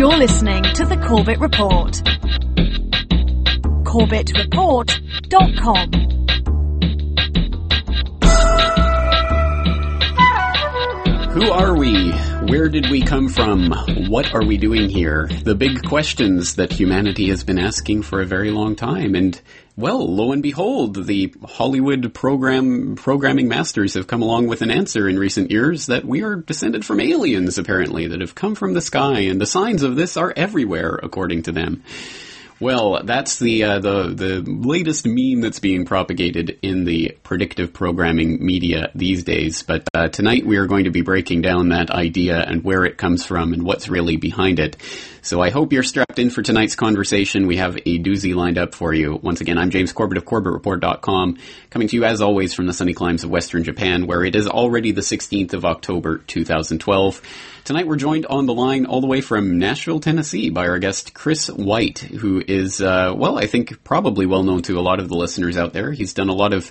[0.00, 1.92] You're listening to the Corbett Report.
[3.84, 5.90] CorbettReport.com.
[11.32, 12.29] Who are we?
[12.50, 13.70] Where did we come from?
[14.08, 15.28] What are we doing here?
[15.44, 19.14] The big questions that humanity has been asking for a very long time.
[19.14, 19.40] And,
[19.76, 25.08] well, lo and behold, the Hollywood program, programming masters have come along with an answer
[25.08, 28.80] in recent years that we are descended from aliens, apparently, that have come from the
[28.80, 29.20] sky.
[29.20, 31.84] And the signs of this are everywhere, according to them.
[32.60, 38.44] Well, that's the uh, the the latest meme that's being propagated in the predictive programming
[38.44, 39.62] media these days.
[39.62, 42.98] But uh, tonight we are going to be breaking down that idea and where it
[42.98, 44.76] comes from and what's really behind it.
[45.22, 47.46] So I hope you're strapped in for tonight's conversation.
[47.46, 49.18] We have a doozy lined up for you.
[49.22, 51.38] Once again, I'm James Corbett of CorbettReport.com,
[51.70, 54.46] coming to you as always from the sunny climes of Western Japan, where it is
[54.46, 57.22] already the 16th of October 2012.
[57.70, 61.14] Tonight we're joined on the line all the way from Nashville, Tennessee by our guest
[61.14, 65.08] Chris White, who is, uh, well, I think probably well known to a lot of
[65.08, 65.92] the listeners out there.
[65.92, 66.68] He's done a lot of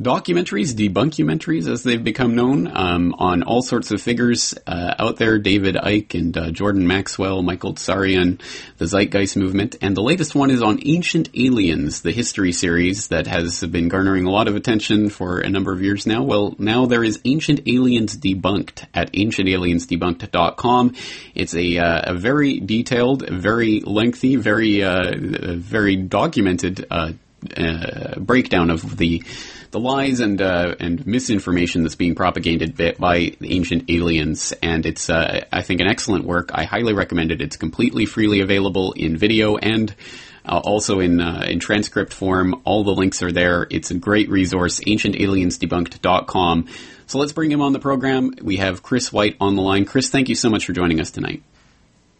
[0.00, 5.38] documentaries, debunkumentaries as they've become known, um, on all sorts of figures uh, out there,
[5.38, 8.40] David Icke and uh, Jordan Maxwell, Michael Tsarion,
[8.76, 13.26] the Zeitgeist movement, and the latest one is on Ancient Aliens, the history series that
[13.26, 16.22] has been garnering a lot of attention for a number of years now.
[16.22, 20.94] Well, now there is Ancient Aliens Debunked at ancientaliensdebunked.com.
[21.34, 26.86] It's a, uh, a very detailed, very lengthy, very, uh, very documented,
[27.54, 29.22] uh, breakdown of the
[29.70, 35.44] the lies and uh, and misinformation that's being propagated by ancient aliens, and it's uh,
[35.52, 36.50] I think an excellent work.
[36.52, 37.40] I highly recommend it.
[37.40, 39.94] It's completely freely available in video and.
[40.48, 43.66] Uh, also in uh, in transcript form, all the links are there.
[43.68, 46.68] It's a great resource, ancientaliensdebunked.com.
[47.08, 48.32] So let's bring him on the program.
[48.40, 49.86] We have Chris White on the line.
[49.86, 51.42] Chris, thank you so much for joining us tonight.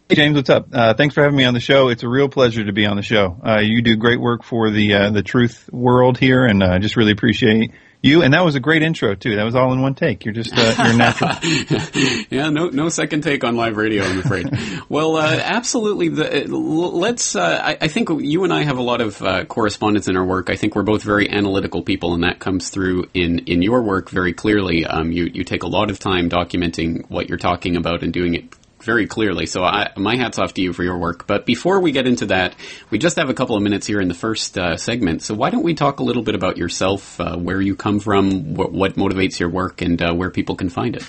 [0.09, 0.69] Hey James, what's up?
[0.71, 1.89] Uh, thanks for having me on the show.
[1.89, 3.37] It's a real pleasure to be on the show.
[3.45, 6.79] Uh, you do great work for the uh, the truth world here, and I uh,
[6.79, 8.21] just really appreciate you.
[8.21, 9.35] And that was a great intro too.
[9.35, 10.23] That was all in one take.
[10.23, 11.31] You're just uh, you're natural.
[12.29, 14.05] yeah, no no second take on live radio.
[14.05, 14.47] I'm afraid.
[14.89, 16.07] well, uh, absolutely.
[16.07, 17.35] The, let's.
[17.35, 20.49] I, I, think you and I have a lot of correspondence in our work.
[20.49, 24.09] I think we're both very analytical people, and that comes through in in your work
[24.09, 24.85] very clearly.
[24.85, 28.35] Um, you you take a lot of time documenting what you're talking about and doing
[28.35, 28.53] it
[28.87, 29.45] very clearly.
[29.45, 31.27] So I, my hat's off to you for your work.
[31.27, 32.55] But before we get into that,
[32.89, 35.21] we just have a couple of minutes here in the first uh, segment.
[35.21, 38.55] So why don't we talk a little bit about yourself, uh, where you come from,
[38.55, 41.05] wh- what motivates your work, and uh, where people can find it?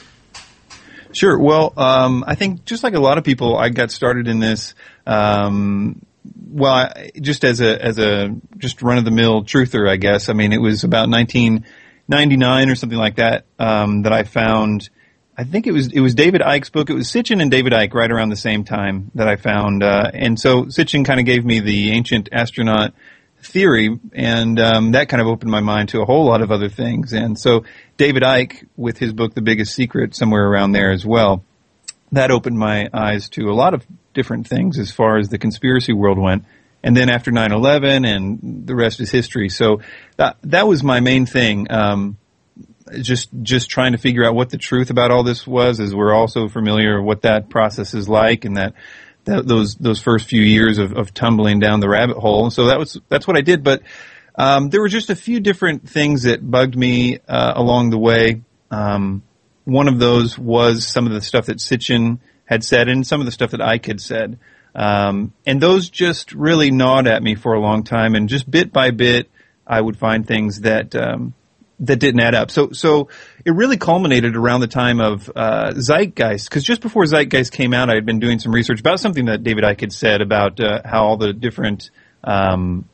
[1.13, 1.39] Sure.
[1.39, 4.75] Well, um, I think just like a lot of people, I got started in this.
[5.07, 6.05] Um,
[6.51, 10.29] well, I, just as a as a just run of the mill truther, I guess.
[10.29, 14.91] I mean, it was about 1999 or something like that um, that I found
[15.39, 16.91] I think it was it was David Icke's book.
[16.91, 20.11] It was Sitchin and David Icke right around the same time that I found, uh,
[20.13, 22.93] and so Sitchin kind of gave me the ancient astronaut
[23.41, 26.69] theory, and um, that kind of opened my mind to a whole lot of other
[26.69, 27.13] things.
[27.13, 27.63] And so
[27.97, 31.45] David Icke, with his book The Biggest Secret, somewhere around there as well,
[32.11, 35.93] that opened my eyes to a lot of different things as far as the conspiracy
[35.93, 36.47] world went.
[36.83, 39.51] And then after 9/11, and the rest is history.
[39.51, 39.83] So
[40.17, 41.71] that that was my main thing.
[41.71, 42.19] Um,
[43.01, 46.15] just just trying to figure out what the truth about all this was, as we're
[46.15, 48.75] also familiar what that process is like, and that,
[49.25, 52.51] that those those first few years of, of tumbling down the rabbit hole.
[52.51, 53.63] So that was that's what I did.
[53.63, 53.83] But
[54.35, 58.43] um, there were just a few different things that bugged me uh, along the way.
[58.71, 59.23] Um,
[59.65, 63.27] one of those was some of the stuff that Sitchin had said, and some of
[63.27, 64.39] the stuff that Icke had said.
[64.75, 68.73] Um, and those just really gnawed at me for a long time, and just bit
[68.73, 69.31] by bit,
[69.67, 71.35] I would find things that um,
[71.81, 72.51] that didn't add up.
[72.51, 73.09] So, so
[73.45, 77.91] it really culminated around the time of uh, Zeitgeist, because just before Zeitgeist came out,
[77.91, 80.83] I had been doing some research about something that David Icke had said about uh,
[80.85, 81.91] how all the different
[82.25, 82.89] um,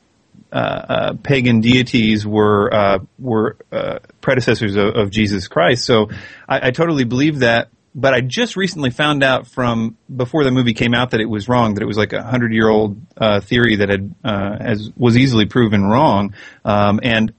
[0.51, 5.83] uh, uh pagan deities were uh, were uh, predecessors of, of, Jesus Christ.
[5.83, 6.09] So,
[6.47, 7.69] I, I totally believe that.
[7.97, 11.47] But I just recently found out from before the movie came out that it was
[11.47, 11.75] wrong.
[11.75, 12.97] That it was like a hundred year old
[13.43, 16.35] theory that had has was easily proven wrong.
[16.65, 17.33] Um, and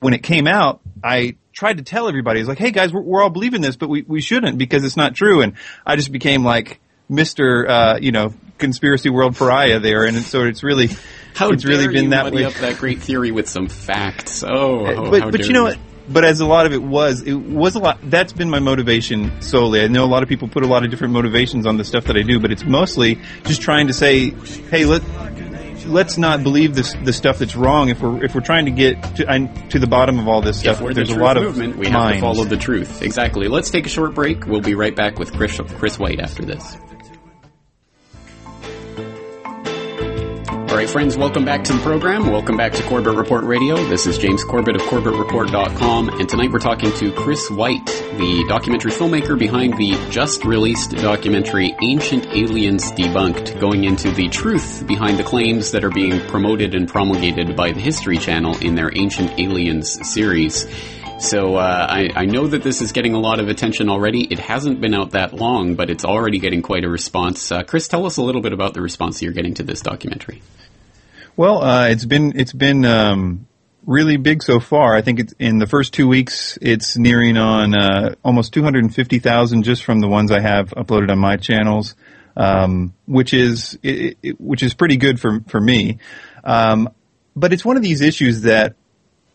[0.00, 3.22] when it came out, I tried to tell everybody, "It's like, hey guys, we're, we're,
[3.22, 5.54] all believing this, but we, we shouldn't because it's not true." And
[5.86, 10.62] I just became like Mister, uh, you know, conspiracy world pariah there, and so it's
[10.62, 10.90] really,
[11.34, 12.44] how it's really been that way.
[12.44, 14.44] up that great theory with some facts.
[14.44, 15.78] Oh, oh but but you know what?
[16.10, 17.98] But as a lot of it was, it was a lot.
[18.02, 19.82] That's been my motivation solely.
[19.82, 22.04] I know a lot of people put a lot of different motivations on the stuff
[22.04, 24.30] that I do, but it's mostly just trying to say,
[24.70, 25.02] hey, let
[25.88, 27.88] let's not believe this the stuff that's wrong.
[27.88, 30.78] If we're if we're trying to get to to the bottom of all this stuff,
[30.78, 31.76] there's the a lot of movement.
[31.76, 31.96] We minds.
[31.96, 33.02] have to follow the truth.
[33.02, 33.48] Exactly.
[33.48, 34.46] Let's take a short break.
[34.46, 36.76] We'll be right back with Chris Chris White after this.
[40.78, 42.30] Right, friends, welcome back to the program.
[42.30, 43.74] Welcome back to Corbett Report Radio.
[43.88, 48.92] This is James Corbett of CorbettReport.com, and tonight we're talking to Chris White, the documentary
[48.92, 55.24] filmmaker behind the just released documentary Ancient Aliens Debunked, going into the truth behind the
[55.24, 59.98] claims that are being promoted and promulgated by the History Channel in their Ancient Aliens
[60.08, 60.64] series.
[61.18, 64.20] So uh, I, I, know that this is getting a lot of attention already.
[64.22, 67.50] It hasn't been out that long, but it's already getting quite a response.
[67.50, 70.42] Uh, Chris, tell us a little bit about the response you're getting to this documentary.
[71.36, 73.48] Well, uh, it's been it's been um,
[73.84, 74.94] really big so far.
[74.94, 80.00] I think in the first two weeks, it's nearing on uh, almost 250,000 just from
[80.00, 81.96] the ones I have uploaded on my channels,
[82.36, 85.98] um, which is it, it, which is pretty good for for me.
[86.44, 86.90] Um,
[87.34, 88.76] but it's one of these issues that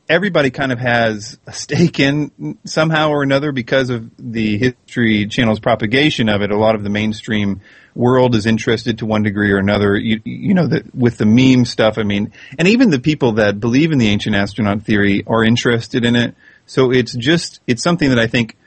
[0.09, 5.59] everybody kind of has a stake in somehow or another because of the History Channel's
[5.59, 6.51] propagation of it.
[6.51, 7.61] A lot of the mainstream
[7.95, 9.95] world is interested to one degree or another.
[9.95, 13.91] You, you know, with the meme stuff, I mean, and even the people that believe
[13.91, 16.35] in the ancient astronaut theory are interested in it.
[16.65, 18.57] So it's just, it's something that I think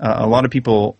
[0.00, 0.96] uh, a lot of people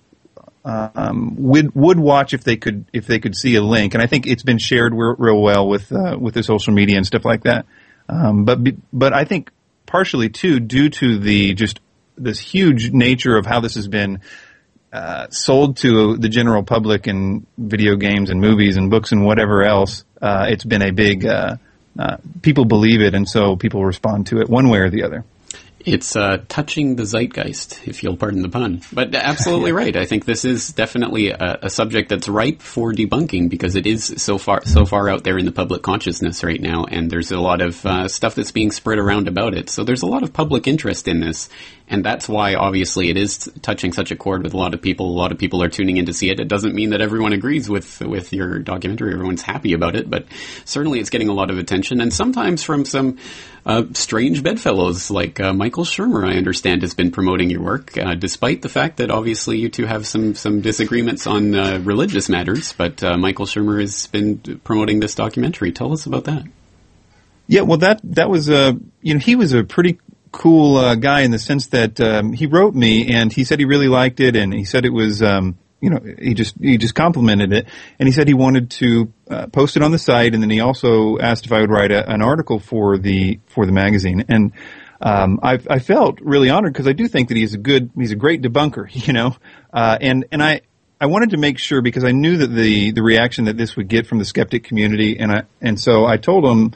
[0.65, 4.07] um, would would watch if they could if they could see a link, and I
[4.07, 7.25] think it's been shared real, real well with uh, with the social media and stuff
[7.25, 7.67] like that.
[8.09, 8.61] Um, but
[8.93, 9.51] but I think
[9.93, 11.79] partially too due to the just
[12.17, 14.23] this huge nature of how this has been
[14.91, 19.63] uh, sold to the general public in video games and movies and books and whatever
[19.63, 20.05] else.
[20.21, 21.57] Uh, it's been a big uh,
[21.99, 25.25] uh people believe it, and so people respond to it one way or the other.
[25.85, 28.83] It's uh, touching the zeitgeist, if you'll pardon the pun.
[28.93, 29.97] But absolutely right.
[29.97, 34.15] I think this is definitely a, a, subject that's ripe for debunking because it is
[34.19, 37.41] so far so far out there in the public consciousness right now, and there's a
[37.41, 39.71] lot of uh, stuff that's being spread around about it.
[39.71, 41.49] So there's a lot of public interest in this,
[41.89, 45.07] and that's why obviously it is touching such a chord with a lot of people.
[45.07, 46.41] A lot of people are tuning in to see it.
[46.41, 49.13] It doesn't mean that everyone agrees with with your documentary.
[49.13, 50.27] Everyone's happy about it, but
[50.65, 53.19] certainly it's getting a lot of attention, and sometimes from some
[53.65, 58.15] uh, strange bedfellows like uh, Michael Shermer, I understand, has been promoting your work, uh,
[58.15, 62.73] despite the fact that obviously you two have some some disagreements on uh, religious matters.
[62.73, 65.73] But uh, Michael Shermer has been promoting this documentary.
[65.73, 66.45] Tell us about that.
[67.47, 69.99] Yeah, well, that that was a you know he was a pretty
[70.33, 73.67] cool uh, guy in the sense that um, he wrote me and he said he
[73.67, 76.95] really liked it and he said it was um, you know, he just he just
[76.95, 77.67] complimented it,
[77.99, 80.61] and he said he wanted to uh, post it on the site, and then he
[80.61, 84.53] also asked if I would write a, an article for the for the magazine, and
[85.01, 88.13] um, I, I felt really honored because I do think that he's a good he's
[88.13, 89.37] a great debunker, you know,
[89.73, 90.63] uh, and and I.
[91.01, 93.89] I wanted to make sure because I knew that the, the reaction that this would
[93.89, 96.75] get from the skeptic community, and I and so I told him,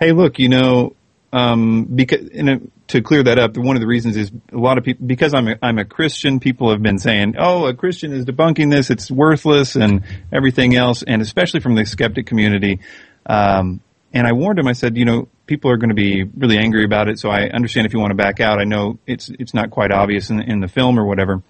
[0.00, 0.96] "Hey, look, you know,
[1.32, 4.78] um, because in a, to clear that up, one of the reasons is a lot
[4.78, 6.40] of people because I'm a, I'm a Christian.
[6.40, 11.02] People have been saying, "Oh, a Christian is debunking this; it's worthless," and everything else,
[11.02, 12.80] and especially from the skeptic community.
[13.26, 13.80] Um,
[14.12, 14.66] and I warned him.
[14.66, 17.18] I said, you know, people are going to be really angry about it.
[17.18, 18.58] So I understand if you want to back out.
[18.58, 21.42] I know it's it's not quite obvious in, in the film or whatever.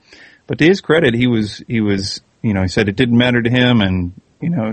[0.46, 3.40] But to his credit, he was he was you know he said it didn't matter
[3.40, 4.72] to him, and you know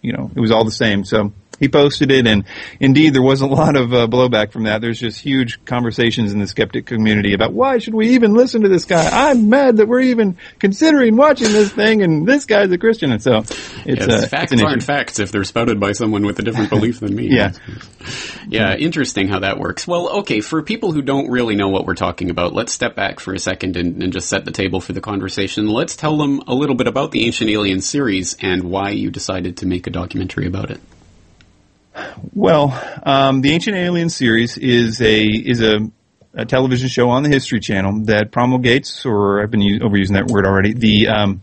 [0.00, 1.04] you know it was all the same.
[1.04, 2.44] So he posted it, and
[2.80, 4.80] indeed there was a lot of uh, blowback from that.
[4.80, 8.68] There's just huge conversations in the skeptic community about why should we even listen to
[8.68, 9.08] this guy?
[9.30, 13.22] I'm mad that we're even considering watching this thing, and this guy's a Christian, and
[13.22, 16.42] so it's, yes, uh, facts it's aren't facts if they're spouted by someone with a
[16.42, 17.28] different belief than me.
[17.30, 17.52] yeah,
[18.48, 19.86] yeah, interesting how that works.
[19.86, 23.20] Well, okay, for people who don't really know what we're talking about, let's step back
[23.20, 25.68] for a second and, and just set the table for the conversation.
[25.68, 29.58] Let's tell them a little bit about the Ancient Aliens series and why you decided
[29.58, 30.80] to make a documentary about it.
[32.32, 35.80] Well, um, the Ancient Alien series is a is a,
[36.32, 40.26] a, television show on the History Channel that promulgates, or I've been u- overusing that
[40.26, 41.42] word already, the um,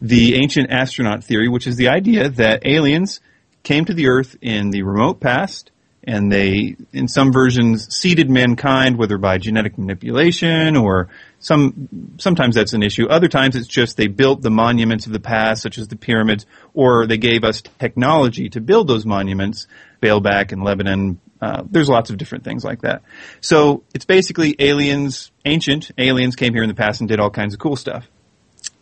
[0.00, 3.20] the ancient astronaut theory, which is the idea that aliens
[3.62, 5.71] came to the Earth in the remote past
[6.04, 12.72] and they, in some versions, seeded mankind, whether by genetic manipulation or some, sometimes that's
[12.72, 13.06] an issue.
[13.06, 16.44] Other times it's just they built the monuments of the past, such as the pyramids,
[16.74, 19.68] or they gave us technology to build those monuments,
[20.00, 21.20] Baalbek and Lebanon.
[21.40, 23.02] Uh, there's lots of different things like that.
[23.40, 27.54] So it's basically aliens, ancient aliens came here in the past and did all kinds
[27.54, 28.08] of cool stuff.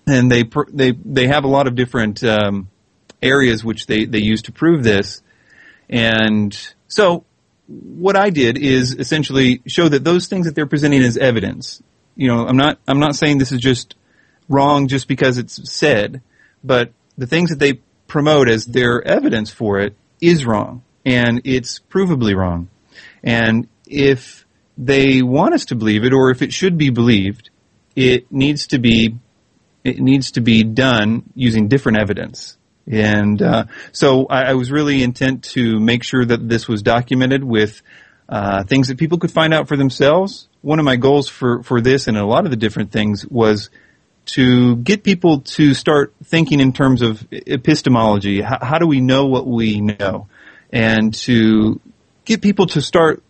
[0.06, 2.70] And they, they, they have a lot of different, um,
[3.22, 5.22] areas which they, they use to prove this.
[5.88, 6.56] And
[6.90, 7.25] so
[7.68, 11.80] what I did is essentially show that those things that they're presenting as evidence,
[12.16, 13.94] you know, I'm not, I'm not saying this is just
[14.49, 16.20] wrong just because it's said,
[16.64, 17.75] but the things that they
[18.09, 22.68] promote as their evidence for it is wrong and it's provably wrong.
[23.23, 24.44] And if
[24.76, 27.50] they want us to believe it or if it should be believed,
[27.94, 29.14] it needs to be,
[29.85, 32.56] it needs to be done using different evidence
[32.90, 37.44] And uh, so I, I, was really intent to make sure that this was documented
[37.44, 37.82] with
[38.28, 40.49] uh, things that people could find out for themselves.
[40.62, 43.70] One of my goals for, for this and a lot of the different things was
[44.26, 48.40] to get people to start thinking in terms of epistemology.
[48.40, 50.26] How, how do we know what we know?
[50.73, 51.80] And to
[52.25, 53.23] get people to start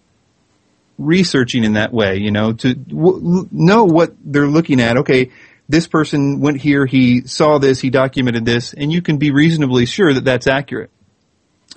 [0.99, 4.99] researching in that way, you know, to w- know what they're looking at.
[4.99, 5.31] Okay,
[5.71, 9.87] this person went here, he saw this, he documented this, and you can be reasonably
[9.87, 10.91] sure that that's accurate.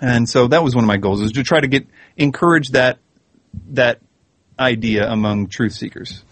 [0.02, 1.86] And so that was one of my goals, is to try to get
[2.18, 2.98] encourage that
[3.70, 4.00] that
[4.58, 6.24] idea among truth seekers.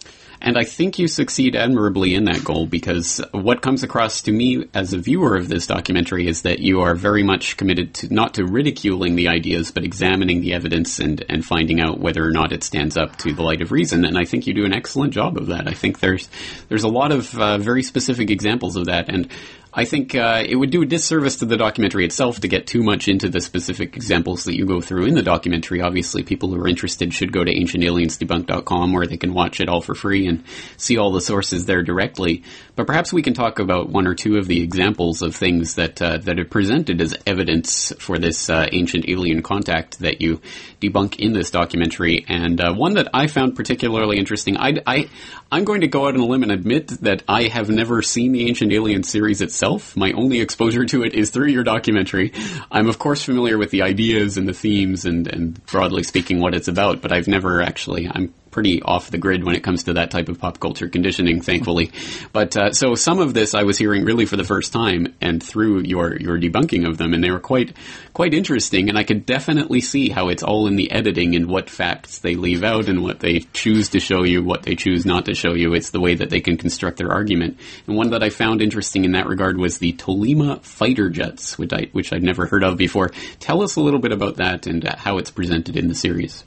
[0.41, 4.65] And I think you succeed admirably in that goal because what comes across to me
[4.73, 8.33] as a viewer of this documentary is that you are very much committed to not
[8.33, 12.51] to ridiculing the ideas, but examining the evidence and, and finding out whether or not
[12.51, 14.03] it stands up to the light of reason.
[14.03, 15.67] And I think you do an excellent job of that.
[15.67, 16.27] I think there's
[16.69, 19.09] there's a lot of uh, very specific examples of that.
[19.09, 19.29] And
[19.73, 22.83] I think uh, it would do a disservice to the documentary itself to get too
[22.83, 25.81] much into the specific examples that you go through in the documentary.
[25.81, 29.79] Obviously, people who are interested should go to ancientaliensdebunked.com where they can watch it all
[29.79, 30.43] for free and
[30.75, 32.43] see all the sources there directly.
[32.75, 36.01] But perhaps we can talk about one or two of the examples of things that
[36.01, 40.41] uh, that are presented as evidence for this uh, ancient alien contact that you
[40.81, 42.25] debunk in this documentary.
[42.27, 45.09] And uh, one that I found particularly interesting, I, I,
[45.51, 48.31] I'm going to go out on a limb and admit that I have never seen
[48.31, 49.95] the Ancient Alien series itself.
[49.97, 52.33] My only exposure to it is through your documentary.
[52.71, 56.55] I'm of course familiar with the ideas and the themes and, and broadly speaking what
[56.55, 59.93] it's about, but I've never actually, I'm pretty off the grid when it comes to
[59.93, 61.91] that type of pop culture conditioning, thankfully.
[62.33, 65.41] But uh, so some of this I was hearing really for the first time, and
[65.41, 67.75] through your your debunking of them, and they were quite
[68.13, 68.89] quite interesting.
[68.89, 72.35] And I could definitely see how it's all in the editing and what facts they
[72.35, 75.53] leave out and what they choose to show you, what they choose not to show
[75.53, 75.73] you.
[75.73, 77.59] It's the way that they can construct their argument.
[77.87, 81.73] And one that I found interesting in that regard was the Tolima fighter jets, which
[81.73, 83.09] I which I'd never heard of before.
[83.39, 86.43] Tell us a little bit about that and how it's presented in the series.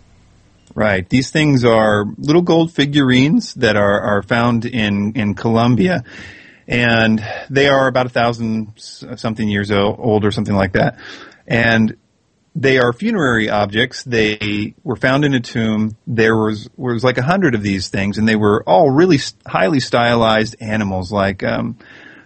[0.75, 1.09] Right.
[1.09, 6.03] These things are little gold figurines that are, are found in, in Colombia.
[6.67, 10.99] And they are about a thousand something years old or something like that.
[11.47, 11.97] And
[12.55, 14.05] they are funerary objects.
[14.05, 15.97] They were found in a tomb.
[16.07, 19.81] There was was like a hundred of these things, and they were all really highly
[19.81, 21.79] stylized animals, like um,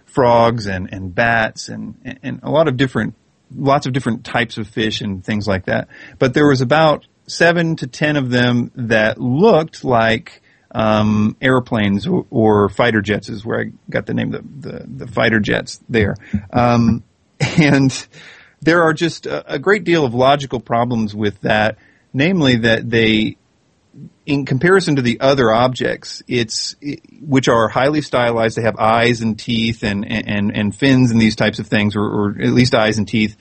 [0.05, 3.15] frogs and, and bats and and a lot of different,
[3.55, 5.87] lots of different types of fish and things like that.
[6.19, 12.25] But there was about seven to ten of them that looked like um, airplanes or,
[12.29, 15.79] or, fighter jets is where I got the name of the, the, the fighter jets
[15.89, 16.15] there.
[16.53, 17.03] Um,
[17.39, 18.07] and
[18.61, 21.77] there are just a, a, great deal of logical problems with that,
[22.13, 23.37] namely that they,
[24.25, 26.75] in comparison to the other objects, it's
[27.19, 28.57] which are highly stylized.
[28.57, 32.03] They have eyes and teeth and and and fins and these types of things, or,
[32.03, 33.35] or at least eyes and teeth.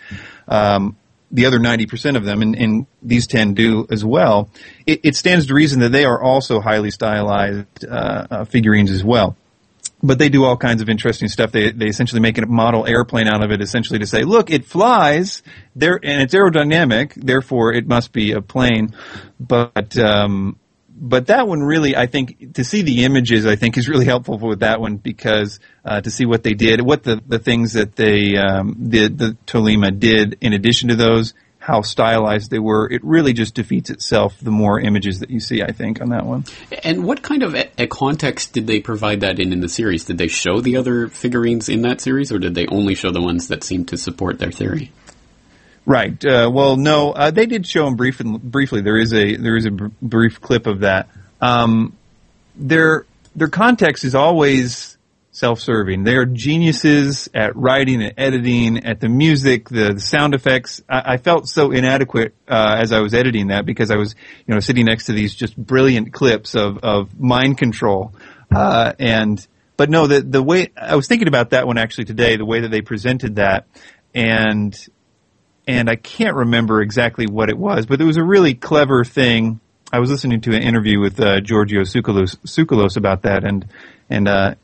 [0.46, 0.96] Um,
[1.30, 4.50] the other 90% of them, and, and, these 10 do as well,
[4.86, 9.04] it, it, stands to reason that they are also highly stylized uh, uh, figurines as
[9.04, 9.36] well.
[10.02, 11.52] But they do all kinds of interesting stuff.
[11.52, 14.64] They, they essentially make a model airplane out of it, essentially to say, look, it
[14.64, 15.42] flies,
[15.76, 18.94] there, and it's aerodynamic, therefore it must be a plane.
[19.38, 20.58] But um,
[21.00, 24.38] but that one really, I think, to see the images, I think is really helpful
[24.38, 27.96] with that one because uh, to see what they did, what the, the things that
[27.96, 33.04] they um, the the Tolima did in addition to those, how stylized they were, it
[33.04, 35.62] really just defeats itself the more images that you see.
[35.62, 36.44] I think on that one.
[36.82, 40.04] And what kind of a context did they provide that in in the series?
[40.04, 43.22] Did they show the other figurines in that series, or did they only show the
[43.22, 44.92] ones that seemed to support their theory?
[45.88, 46.22] Right.
[46.22, 48.82] Uh, well, no, uh, they did show them brief, briefly.
[48.82, 51.08] There is a there is a br- brief clip of that.
[51.40, 51.96] Um,
[52.54, 54.98] their their context is always
[55.30, 56.04] self-serving.
[56.04, 60.82] They are geniuses at writing and editing, at the music, the, the sound effects.
[60.90, 64.14] I, I, felt so inadequate uh, as I was editing that because I was,
[64.46, 68.12] you know, sitting next to these just brilliant clips of of mind control,
[68.54, 69.46] uh, and
[69.78, 72.60] but no, the the way I was thinking about that one actually today, the way
[72.60, 73.66] that they presented that,
[74.14, 74.78] and
[75.68, 79.60] and I can't remember exactly what it was, but it was a really clever thing.
[79.92, 83.66] I was listening to an interview with uh, Giorgio Tsoukalos, about that, and
[84.08, 84.54] and uh,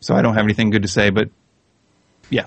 [0.00, 1.30] so I don't have anything good to say, but
[2.30, 2.46] yeah.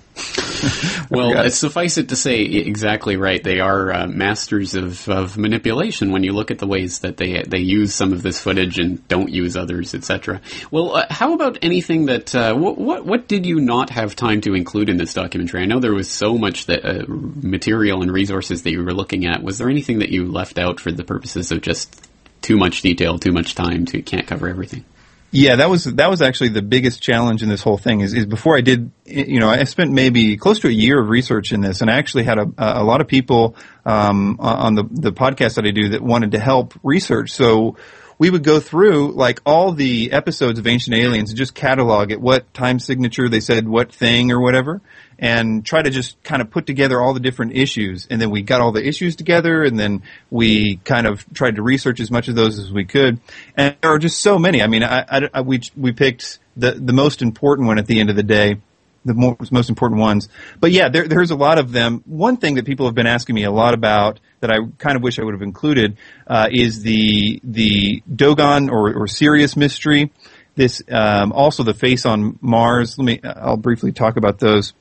[1.10, 3.44] well, suffice it to say, exactly right.
[3.44, 7.44] They are uh, masters of, of manipulation when you look at the ways that they
[7.44, 10.41] they use some of this footage and don't use others, etc.
[10.70, 14.41] Well, uh, how about anything that uh, what, what, what did you not have time
[14.41, 15.62] to include in this documentary?
[15.62, 19.25] I know there was so much that uh, material and resources that you were looking
[19.25, 19.44] at.
[19.44, 22.10] Was there anything that you left out for the purposes of just
[22.41, 24.86] too much detail, too much time, to can't cover everything?
[25.34, 28.02] Yeah, that was that was actually the biggest challenge in this whole thing.
[28.02, 31.08] Is, is before I did, you know, I spent maybe close to a year of
[31.08, 34.84] research in this, and I actually had a, a lot of people um, on the
[34.92, 37.32] the podcast that I do that wanted to help research.
[37.32, 37.78] So
[38.22, 42.22] we would go through like all the episodes of Ancient Aliens and just catalog it,
[42.22, 44.80] what time signature they said what thing or whatever,
[45.18, 48.06] and try to just kind of put together all the different issues.
[48.12, 51.63] And then we got all the issues together, and then we kind of tried to
[51.63, 53.20] research as much of those as we could.
[53.58, 54.62] And there are just so many.
[54.62, 58.00] I mean, I, I, I we we picked the the most important one at the
[58.00, 58.62] end of the day
[59.05, 60.29] the most, most important ones.
[60.60, 62.03] But yeah, there, there's a lot of them.
[62.05, 65.03] One thing that people have been asking me a lot about that I kind of
[65.03, 70.12] wish I would have included uh, is the the Dogon or, or Sirius mystery.
[70.55, 72.98] This um, also the face on Mars.
[72.98, 73.20] Let me.
[73.24, 74.74] I'll briefly talk about those.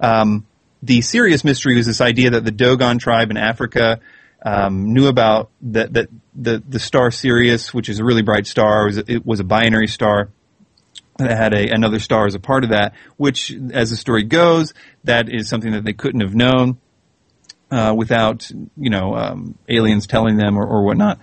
[0.00, 0.46] Um,
[0.82, 4.00] the Sirius mystery was this idea that the Dogon tribe in Africa
[4.44, 8.86] um, knew about that that the the star Sirius, which is a really bright star,
[8.86, 10.30] was, it was a binary star
[11.18, 14.72] that had a, another star as a part of that, which, as the story goes,
[15.04, 16.78] that is something that they couldn't have known
[17.70, 21.18] uh, without, you know, um, aliens telling them or, or whatnot.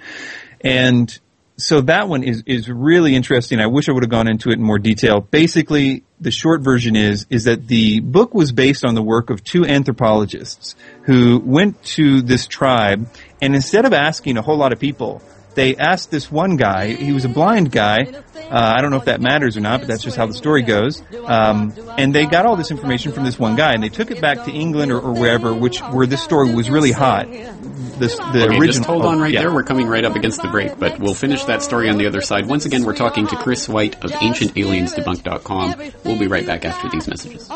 [0.62, 1.18] And
[1.58, 3.62] so that one is is really interesting.
[3.62, 5.22] I wish I would have gone into it in more detail.
[5.22, 9.44] Basically, the short version is is that the book was based on the work of
[9.44, 13.08] two anthropologists who went to this tribe
[13.42, 15.22] and instead of asking a whole lot of people
[15.56, 18.06] they asked this one guy, he was a blind guy,
[18.50, 20.62] uh, I don't know if that matters or not, but that's just how the story
[20.62, 21.02] goes.
[21.26, 24.22] Um, and they got all this information from this one guy, and they took it
[24.22, 27.28] back to England or, or wherever, which where this story was really hot.
[27.30, 28.68] This, the okay, original.
[28.68, 29.42] just hold on right yeah.
[29.42, 29.54] there.
[29.54, 32.22] We're coming right up against the break, but we'll finish that story on the other
[32.22, 32.46] side.
[32.46, 35.92] Once again, we're talking to Chris White of AncientAliensDebunk.com.
[36.04, 37.50] We'll be right back after these messages.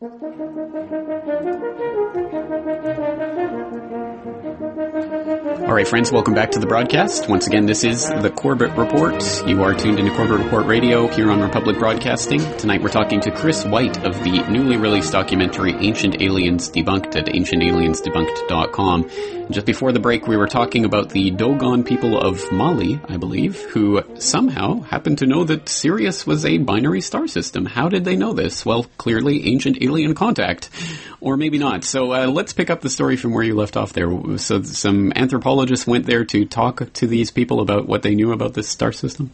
[0.00, 0.08] All
[5.74, 7.28] right, friends, welcome back to the broadcast.
[7.28, 9.20] Once again, this is the Corbett Report.
[9.44, 12.38] You are tuned into Corbett Report Radio here on Republic Broadcasting.
[12.58, 17.26] Tonight we're talking to Chris White of the newly released documentary Ancient Aliens Debunked at
[17.26, 19.10] ancientaliensdebunked.com.
[19.50, 23.62] Just before the break, we were talking about the Dogon people of Mali, I believe,
[23.62, 27.64] who somehow happened to know that Sirius was a binary star system.
[27.64, 28.66] How did they know this?
[28.66, 30.70] Well, clearly ancient alien contact.
[31.20, 31.82] Or maybe not.
[31.82, 34.38] So uh, let's pick up the story from where you left off there.
[34.38, 38.54] So some anthropologists went there to talk to these people about what they knew about
[38.54, 39.30] this star system?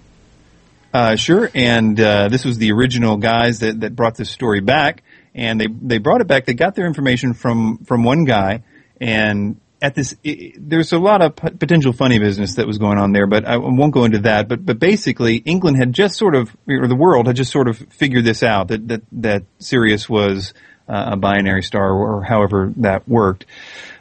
[0.95, 5.03] Uh, sure, and uh, this was the original guys that, that brought this story back,
[5.35, 6.47] and they they brought it back.
[6.47, 8.63] They got their information from from one guy,
[9.01, 13.13] and at this, it, there's a lot of potential funny business that was going on
[13.13, 14.49] there, but I won't go into that.
[14.49, 17.77] But but basically, England had just sort of, or the world had just sort of
[17.91, 20.55] figured this out that that that Sirius was
[20.89, 23.45] uh, a binary star, or however that worked.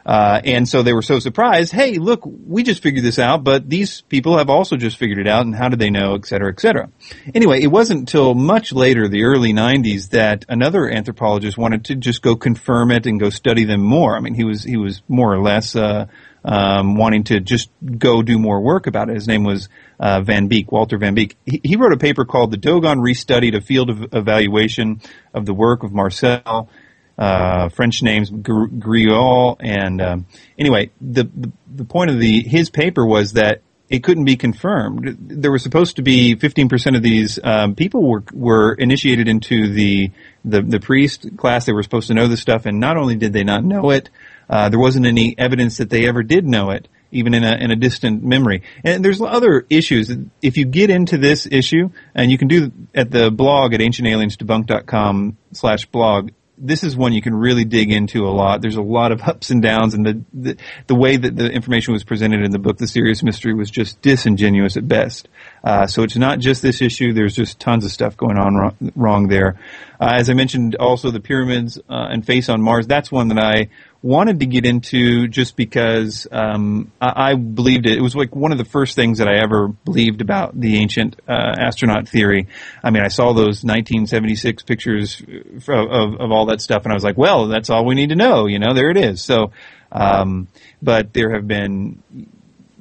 [0.04, 1.72] Uh, and so they were so surprised.
[1.72, 5.26] Hey, look, we just figured this out, but these people have also just figured it
[5.26, 6.90] out, and how did they know, et cetera, et cetera.
[7.34, 12.20] Anyway, it wasn't until much later, the early '90s, that another anthropologist wanted to just
[12.20, 14.14] go confirm it and go study them more.
[14.16, 16.06] I mean, he was he was more or less uh,
[16.44, 19.14] um, wanting to just go do more work about it.
[19.14, 21.38] His name was uh, Van Beek, Walter Van Beek.
[21.46, 25.00] He, he, wrote a paper called "The Dogon Restudied: A Field of Evaluation
[25.32, 26.68] of the Work of Marcel."
[27.16, 30.26] Uh, French names Griaule, and um,
[30.58, 35.16] anyway, the, the the point of the his paper was that it couldn't be confirmed.
[35.20, 40.10] There was supposed to be 15% of these um, people were were initiated into the,
[40.44, 41.66] the the priest class.
[41.66, 44.10] They were supposed to know this stuff, and not only did they not know it,
[44.48, 47.70] uh, there wasn't any evidence that they ever did know it, even in a in
[47.70, 48.62] a distant memory.
[48.82, 50.10] And there's other issues.
[50.42, 55.36] If you get into this issue, and you can do at the blog at ancientaliensdebunk.com
[55.52, 58.60] slash blog, this is one you can really dig into a lot.
[58.60, 61.92] There's a lot of ups and downs, and the, the, the way that the information
[61.92, 65.28] was presented in the book, The Sirius Mystery, was just disingenuous at best.
[65.64, 67.14] Uh, so it's not just this issue.
[67.14, 69.58] There's just tons of stuff going on wrong, wrong there.
[69.98, 72.86] Uh, as I mentioned, also the pyramids uh, and face on Mars.
[72.86, 73.70] That's one that I
[74.02, 77.96] wanted to get into just because um, I, I, believed it.
[77.96, 81.18] It was like one of the first things that I ever believed about the ancient
[81.26, 82.48] uh, astronaut theory.
[82.82, 86.94] I mean, I saw those 1976 pictures of, of, of, all that stuff, and I
[86.94, 88.46] was like, well, that's all we need to know.
[88.46, 89.24] You know, there it is.
[89.24, 89.52] So,
[89.90, 90.48] um,
[90.82, 92.02] but there have been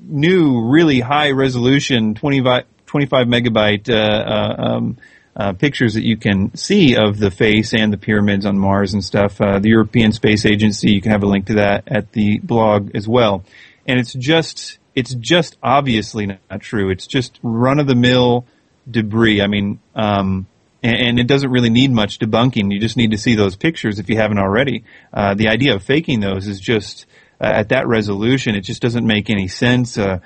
[0.06, 4.98] new, really high resolution 25, 25 megabyte uh, uh, um,
[5.36, 9.04] uh, pictures that you can see of the face and the pyramids on Mars and
[9.04, 9.40] stuff.
[9.40, 13.08] The European Space Agency, you can have a link to that at the blog as
[13.08, 13.44] well.
[13.88, 16.92] And it's just, it's just obviously not true.
[16.92, 18.46] It's just run of the mill
[18.88, 19.42] debris.
[19.42, 20.46] I mean, um,
[20.84, 22.72] and, it doesn't really need much debunking.
[22.72, 24.84] You just need to see those pictures if you haven't already.
[25.12, 27.08] Uh, the idea of faking those is just,
[27.42, 29.98] uh, at that resolution, it just doesn't make any sense.
[29.98, 30.20] Uh,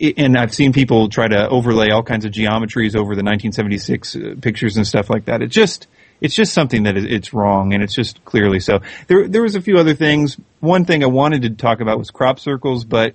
[0.00, 4.34] and I've seen people try to overlay all kinds of geometries over the 1976 uh,
[4.40, 5.42] pictures and stuff like that.
[5.42, 5.88] It just
[6.20, 8.80] it's just something that it's wrong, and it's just clearly so.
[9.08, 10.36] There there was a few other things.
[10.60, 13.14] One thing I wanted to talk about was crop circles, but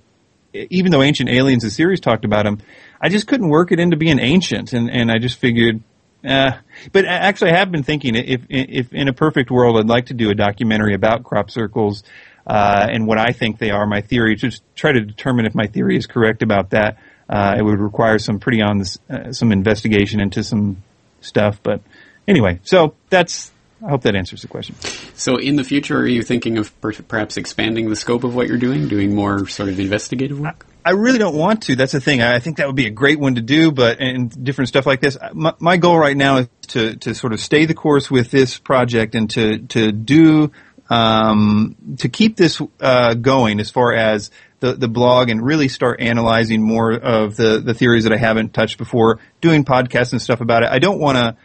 [0.52, 2.58] even though Ancient Aliens, the series talked about them,
[3.00, 5.82] I just couldn't work it into being ancient, and and I just figured.
[6.22, 6.52] Uh,
[6.92, 10.14] but actually, I have been thinking if if in a perfect world, I'd like to
[10.14, 12.04] do a documentary about crop circles
[12.46, 13.86] uh, and what I think they are.
[13.86, 16.98] My theory, just try to determine if my theory is correct about that.
[17.28, 20.82] Uh, it would require some pretty on this, uh, some investigation into some
[21.20, 21.60] stuff.
[21.62, 21.80] But
[22.26, 23.52] anyway, so that's.
[23.82, 24.74] I hope that answers the question.
[25.14, 28.46] So, in the future, are you thinking of per- perhaps expanding the scope of what
[28.46, 30.66] you're doing, doing more sort of investigative work?
[30.84, 31.76] I really don't want to.
[31.76, 32.22] That's the thing.
[32.22, 35.00] I think that would be a great one to do, but and different stuff like
[35.00, 35.16] this.
[35.32, 38.58] My, my goal right now is to to sort of stay the course with this
[38.58, 40.52] project and to to do
[40.90, 46.00] um, to keep this uh, going as far as the, the blog and really start
[46.00, 50.40] analyzing more of the, the theories that I haven't touched before, doing podcasts and stuff
[50.40, 50.68] about it.
[50.70, 51.36] I don't want to,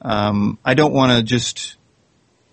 [0.00, 1.76] um, I don't want to just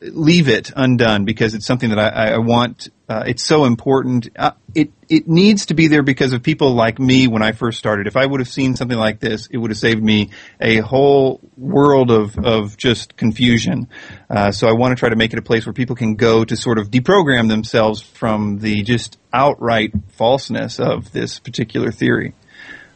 [0.02, 2.90] leave it undone because it's something that I, I want.
[3.10, 4.30] Uh, it's so important.
[4.38, 7.80] Uh, it it needs to be there because of people like me when I first
[7.80, 8.06] started.
[8.06, 10.30] If I would have seen something like this, it would have saved me
[10.62, 13.90] a whole world of of just confusion.
[14.30, 16.46] Uh, so I want to try to make it a place where people can go
[16.46, 22.36] to sort of deprogram themselves from the just outright falseness of this particular theory.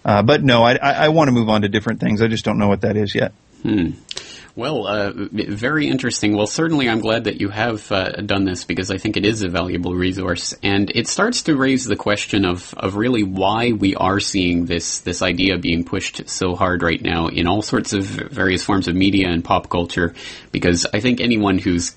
[0.05, 2.21] Uh, but no, I, I, I want to move on to different things.
[2.21, 3.33] I just don't know what that is yet.
[3.63, 3.91] Hmm.
[4.55, 6.37] Well, uh, very interesting.
[6.37, 9.41] Well, certainly I'm glad that you have uh, done this because I think it is
[9.41, 13.95] a valuable resource, and it starts to raise the question of, of really why we
[13.95, 18.03] are seeing this this idea being pushed so hard right now in all sorts of
[18.03, 20.13] various forms of media and pop culture.
[20.51, 21.95] Because I think anyone who's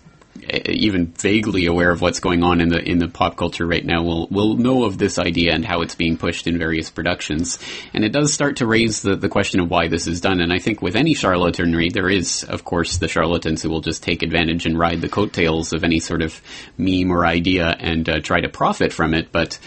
[0.66, 4.02] even vaguely aware of what's going on in the in the pop culture right now
[4.02, 7.58] will will know of this idea and how it's being pushed in various productions.
[7.94, 10.40] And it does start to raise the, the question of why this is done.
[10.40, 14.02] And I think with any charlatanry, there is, of course, the charlatans who will just
[14.02, 16.40] take advantage and ride the coattails of any sort of
[16.78, 19.32] meme or idea and uh, try to profit from it.
[19.32, 19.58] But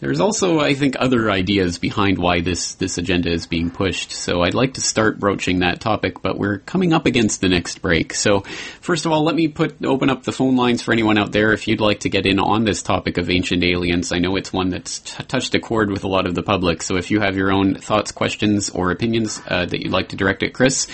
[0.00, 4.12] there's also, I think, other ideas behind why this, this agenda is being pushed.
[4.12, 7.82] So I'd like to start broaching that topic, but we're coming up against the next
[7.82, 8.14] break.
[8.14, 8.44] So
[8.80, 11.52] first of all, let me put, open up the phone lines for anyone out there
[11.52, 14.12] if you'd like to get in on this topic of ancient aliens.
[14.12, 16.84] I know it's one that's t- touched a chord with a lot of the public.
[16.84, 20.16] So if you have your own thoughts, questions, or opinions uh, that you'd like to
[20.16, 20.86] direct at Chris,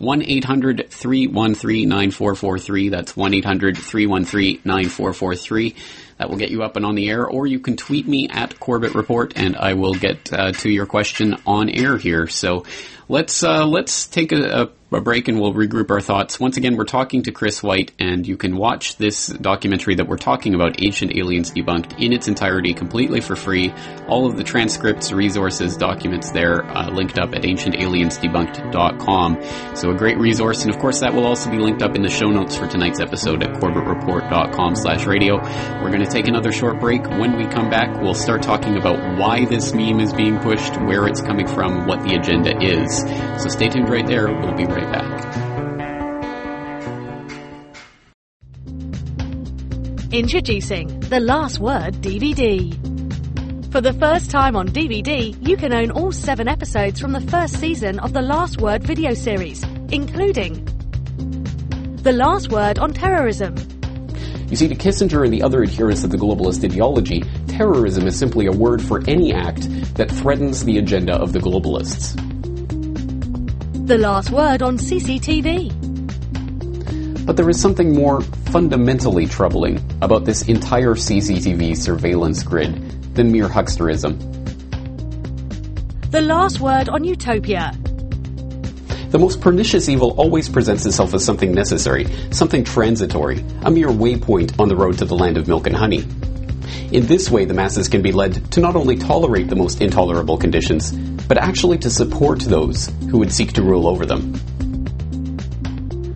[0.00, 2.90] 1-800-313-9443.
[2.92, 5.74] That's 1-800-313-9443.
[6.22, 8.60] That will get you up and on the air, or you can tweet me at
[8.60, 12.28] Corbett Report, and I will get uh, to your question on air here.
[12.28, 12.64] So
[13.08, 16.38] let's uh, let's take a, a break and we'll regroup our thoughts.
[16.38, 20.18] Once again, we're talking to Chris White, and you can watch this documentary that we're
[20.18, 23.72] talking about, Ancient Aliens Debunked, in its entirety, completely for free.
[24.06, 29.76] All of the transcripts, resources, documents there uh, linked up at ancientaliensdebunked.com.
[29.76, 32.10] So a great resource, and of course that will also be linked up in the
[32.10, 35.36] show notes for tonight's episode at corbettreport.com slash radio.
[35.82, 37.08] We're going to take another short break.
[37.08, 41.06] When we come back, we'll start talking about why this meme is being pushed, where
[41.06, 42.91] it's coming from, what the agenda is.
[42.92, 44.26] So stay tuned right there.
[44.28, 45.22] We'll be right back.
[50.12, 52.70] Introducing The Last Word DVD.
[53.72, 57.58] For the first time on DVD, you can own all seven episodes from the first
[57.58, 60.62] season of the Last Word video series, including
[62.02, 63.56] The Last Word on Terrorism.
[64.48, 68.44] You see, to Kissinger and the other adherents of the globalist ideology, terrorism is simply
[68.44, 69.62] a word for any act
[69.94, 72.31] that threatens the agenda of the globalists.
[73.84, 77.26] The Last Word on CCTV.
[77.26, 83.48] But there is something more fundamentally troubling about this entire CCTV surveillance grid than mere
[83.48, 84.20] hucksterism.
[86.12, 87.72] The Last Word on Utopia.
[89.10, 94.60] The most pernicious evil always presents itself as something necessary, something transitory, a mere waypoint
[94.60, 96.04] on the road to the land of milk and honey.
[96.92, 100.36] In this way, the masses can be led to not only tolerate the most intolerable
[100.36, 100.92] conditions,
[101.28, 104.34] but actually to support those who would seek to rule over them.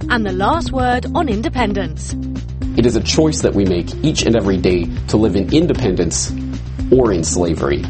[0.08, 2.14] And the last word on independence.
[2.76, 6.32] It is a choice that we make each and every day to live in independence
[6.92, 7.84] or in slavery.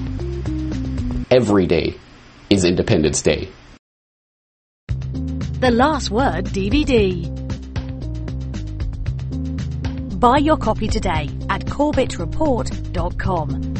[1.30, 1.98] Every day
[2.48, 3.48] is Independence Day.
[4.86, 7.32] The Last Word DVD.
[10.20, 13.75] Buy your copy today at corbettreport.com.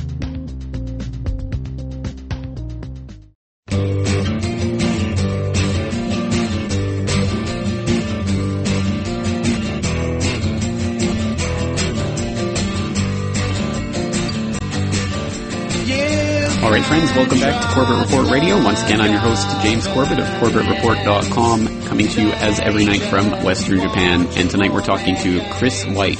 [16.67, 18.57] All right, friends, welcome back to Corbett Report Radio.
[18.65, 23.03] Once again, I'm your host, James Corbett of CorbettReport.com, coming to you as every night
[23.03, 24.27] from Western Japan.
[24.37, 26.19] And tonight we're talking to Chris White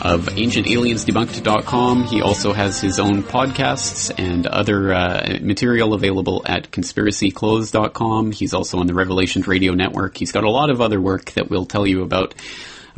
[0.00, 2.04] of AncientAliensDebunked.com.
[2.04, 8.32] He also has his own podcasts and other uh, material available at ConspiracyClothes.com.
[8.32, 10.16] He's also on the Revelations Radio Network.
[10.16, 12.34] He's got a lot of other work that we'll tell you about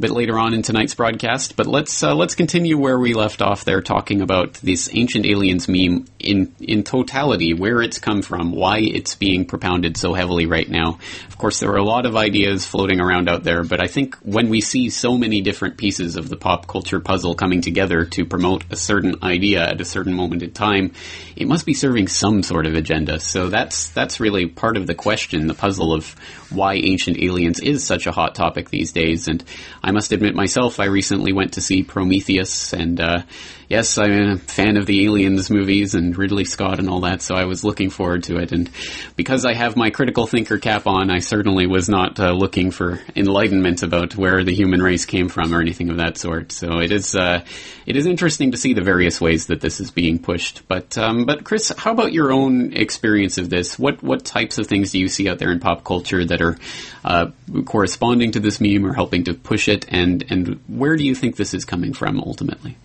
[0.01, 1.57] bit later on in tonight's broadcast.
[1.57, 5.69] But let's uh, let's continue where we left off there, talking about this ancient aliens
[5.69, 10.69] meme in in totality, where it's come from, why it's being propounded so heavily right
[10.69, 10.99] now.
[11.29, 14.17] Of course, there are a lot of ideas floating around out there, but I think
[14.17, 18.25] when we see so many different pieces of the pop culture puzzle coming together to
[18.25, 20.93] promote a certain idea at a certain moment in time,
[21.37, 23.21] it must be serving some sort of agenda.
[23.21, 26.17] So that's that's really part of the question, the puzzle of
[26.51, 29.29] why ancient aliens is such a hot topic these days.
[29.29, 29.43] And
[29.83, 33.23] I must admit myself, I recently went to see Prometheus, and uh,
[33.71, 37.37] yes, I'm a fan of the Aliens movies and Ridley Scott and all that, so
[37.37, 38.53] I was looking forward to it.
[38.53, 38.69] And
[39.17, 43.01] because I have my critical thinker cap on, I certainly was not uh, looking for
[43.17, 46.53] enlightenment about where the human race came from or anything of that sort.
[46.53, 47.45] So it is uh,
[47.87, 50.67] it is interesting to see the various ways that this is being pushed.
[50.69, 53.79] But um, but Chris, how about your own experience of this?
[53.79, 56.59] What what types of things do you see out there in pop culture that are
[57.05, 57.31] uh,
[57.65, 59.87] corresponding to this meme or helping to push it?
[59.89, 62.77] And and where do you think this is coming from ultimately?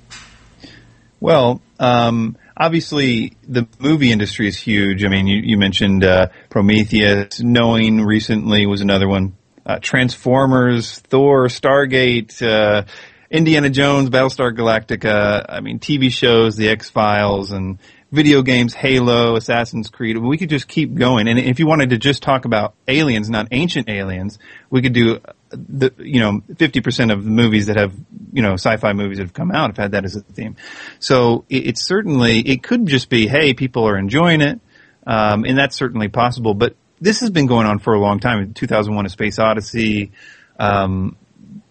[1.26, 5.04] Well, um, obviously the movie industry is huge.
[5.04, 7.40] I mean, you, you mentioned uh, Prometheus.
[7.42, 9.36] Knowing recently was another one.
[9.66, 12.84] Uh, Transformers, Thor, Stargate, uh,
[13.32, 15.44] Indiana Jones, Battlestar Galactica.
[15.50, 17.80] I mean, TV shows, The X Files, and
[18.12, 20.20] video games, Halo, Assassin's Creed.
[20.20, 21.28] We could just keep going.
[21.28, 24.38] And if you wanted to just talk about aliens, not ancient aliens,
[24.70, 27.94] we could do the you know 50% of the movies that have
[28.34, 30.56] you know sci-fi movies that have come out have had that as a theme.
[31.00, 34.60] So it, it's certainly it could just be hey people are enjoying it
[35.06, 36.54] um, and that's certainly possible.
[36.54, 38.54] But this has been going on for a long time.
[38.54, 40.12] 2001 a space odyssey
[40.60, 41.16] um,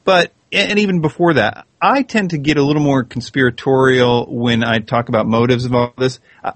[0.05, 4.79] but and even before that i tend to get a little more conspiratorial when i
[4.79, 6.21] talk about motives of all this.
[6.43, 6.53] I,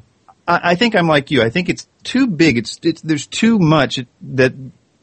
[0.47, 1.43] I think i'm like you.
[1.43, 2.59] I think it's too big.
[2.59, 4.55] It's, it's there's too much that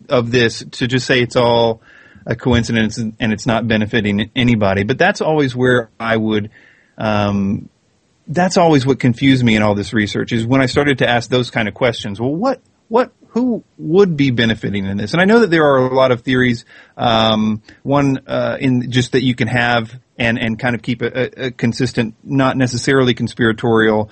[0.10, 1.82] of this to just say it's all
[2.25, 4.83] a coincidence and it's not benefiting anybody.
[4.83, 6.51] But that's always where I would,
[6.97, 7.69] um,
[8.27, 11.29] that's always what confused me in all this research is when I started to ask
[11.29, 12.19] those kind of questions.
[12.19, 15.13] Well, what, what, who would be benefiting in this?
[15.13, 16.63] And I know that there are a lot of theories.
[16.95, 21.47] Um, one uh, in just that you can have and and kind of keep a,
[21.47, 24.09] a consistent, not necessarily conspiratorial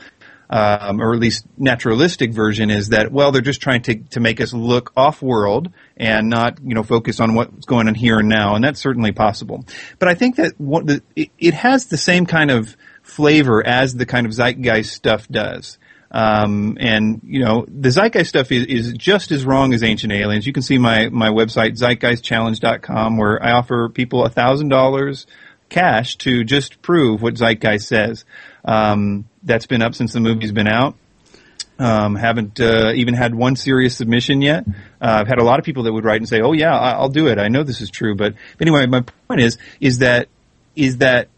[0.53, 4.39] um, or at least naturalistic version is that well they're just trying to to make
[4.39, 8.29] us look off world and not you know focus on what's going on here and
[8.29, 9.65] now and that's certainly possible.
[9.99, 13.93] But I think that what the, it, it has the same kind of flavor as
[13.95, 15.77] the kind of zeitgeist stuff does.
[16.09, 20.45] Um, and you know the zeitgeist stuff is, is just as wrong as ancient aliens.
[20.45, 25.25] You can see my my website zeitgeistchallenge.com where I offer people a thousand dollars
[25.69, 28.25] cash to just prove what zeitgeist says.
[28.63, 30.95] Um, that's been up since the movie's been out.
[31.79, 34.63] Um, haven't uh, even had one serious submission yet.
[34.67, 34.71] Uh,
[35.21, 37.27] I've had a lot of people that would write and say, "Oh yeah, I'll do
[37.27, 37.39] it.
[37.39, 40.27] I know this is true." But, but anyway, my point is is that
[40.75, 41.29] is that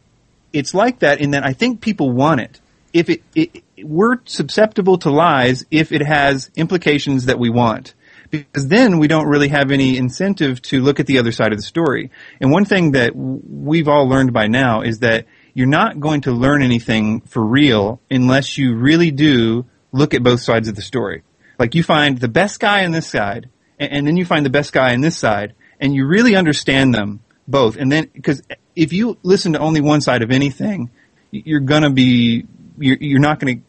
[0.51, 2.59] it's like that in that I think people want it.
[2.91, 7.93] If it, it we're susceptible to lies if it has implications that we want
[8.31, 11.57] because then we don't really have any incentive to look at the other side of
[11.57, 12.11] the story.
[12.39, 16.31] And one thing that we've all learned by now is that you're not going to
[16.31, 21.23] learn anything for real unless you really do look at both sides of the story.
[21.57, 24.49] Like you find the best guy on this side, and, and then you find the
[24.49, 27.77] best guy on this side, and you really understand them both.
[27.77, 28.43] And then, because
[28.75, 30.89] if you listen to only one side of anything,
[31.31, 32.45] you're gonna be,
[32.77, 33.61] you're, you're not gonna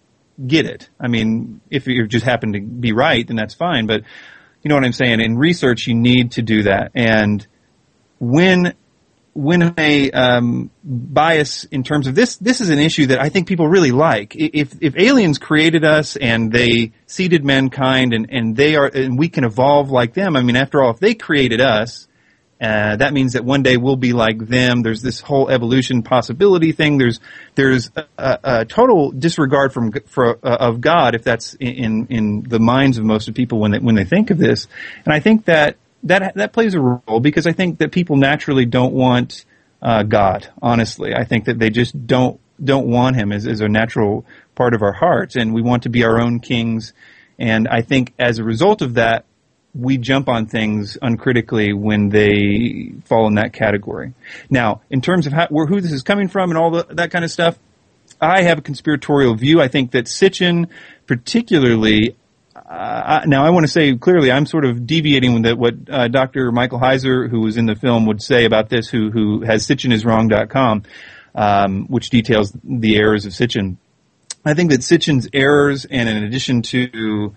[0.45, 0.91] get it.
[0.99, 3.87] I mean, if you just happen to be right, then that's fine.
[3.87, 4.03] But
[4.63, 5.21] you know what I'm saying?
[5.21, 6.91] In research, you need to do that.
[6.95, 7.47] And
[8.19, 8.75] when
[9.37, 13.47] when a um, bias in terms of this, this is an issue that I think
[13.47, 14.35] people really like.
[14.35, 19.29] If if aliens created us and they seeded mankind and and they are and we
[19.29, 20.37] can evolve like them.
[20.37, 22.09] I mean, after all, if they created us,
[22.59, 24.83] uh, that means that one day we'll be like them.
[24.83, 26.97] There's this whole evolution possibility thing.
[26.97, 27.21] There's
[27.55, 32.59] there's a, a total disregard from for, uh, of God if that's in in the
[32.59, 34.67] minds of most of people when they when they think of this.
[35.05, 35.77] And I think that
[36.09, 39.45] that that plays a role because I think that people naturally don't want
[39.83, 40.49] uh, God.
[40.63, 44.75] Honestly, I think that they just don't don't want Him as, as a natural part
[44.75, 46.93] of our hearts, and we want to be our own kings.
[47.39, 49.27] And I think as a result of that,
[49.75, 54.15] we jump on things uncritically when they fall in that category.
[54.49, 57.11] Now, in terms of how, where, who this is coming from and all the, that
[57.11, 57.59] kind of stuff,
[58.21, 59.61] I have a conspiratorial view.
[59.61, 60.69] I think that Sitchin
[61.07, 62.17] particularly,
[62.69, 66.51] uh, now I want to say clearly I'm sort of deviating with what uh, Dr.
[66.51, 70.83] Michael Heiser, who was in the film, would say about this, who who has SitchinIsWrong.com,
[71.35, 73.77] um, which details the errors of Sitchin.
[74.45, 77.35] I think that Sitchin's errors, and in addition to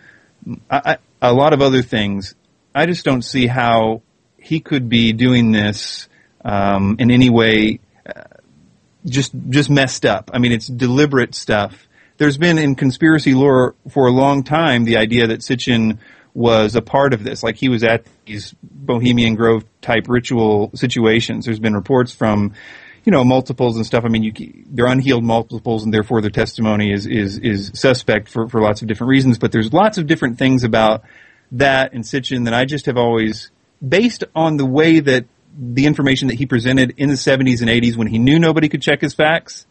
[0.69, 2.35] I, I, a lot of other things,
[2.73, 4.01] I just don't see how
[4.37, 6.07] he could be doing this
[6.43, 8.23] um, in any way uh,
[9.05, 10.31] just just messed up.
[10.33, 11.87] I mean, it's deliberate stuff.
[12.19, 15.99] There's been in conspiracy lore for a long time the idea that Sitchin
[16.33, 21.45] was a part of this, like he was at these Bohemian Grove type ritual situations.
[21.45, 22.53] There's been reports from,
[23.05, 24.03] you know, multiples and stuff.
[24.03, 24.33] I mean, you,
[24.67, 28.89] they're unhealed multiples, and therefore their testimony is is is suspect for for lots of
[28.89, 29.37] different reasons.
[29.37, 31.03] But there's lots of different things about
[31.53, 33.49] that and Sitchin that I just have always,
[33.85, 35.25] based on the way that
[35.57, 38.81] the information that he presented in the 70s and 80s when he knew nobody could
[38.81, 39.65] check his facts,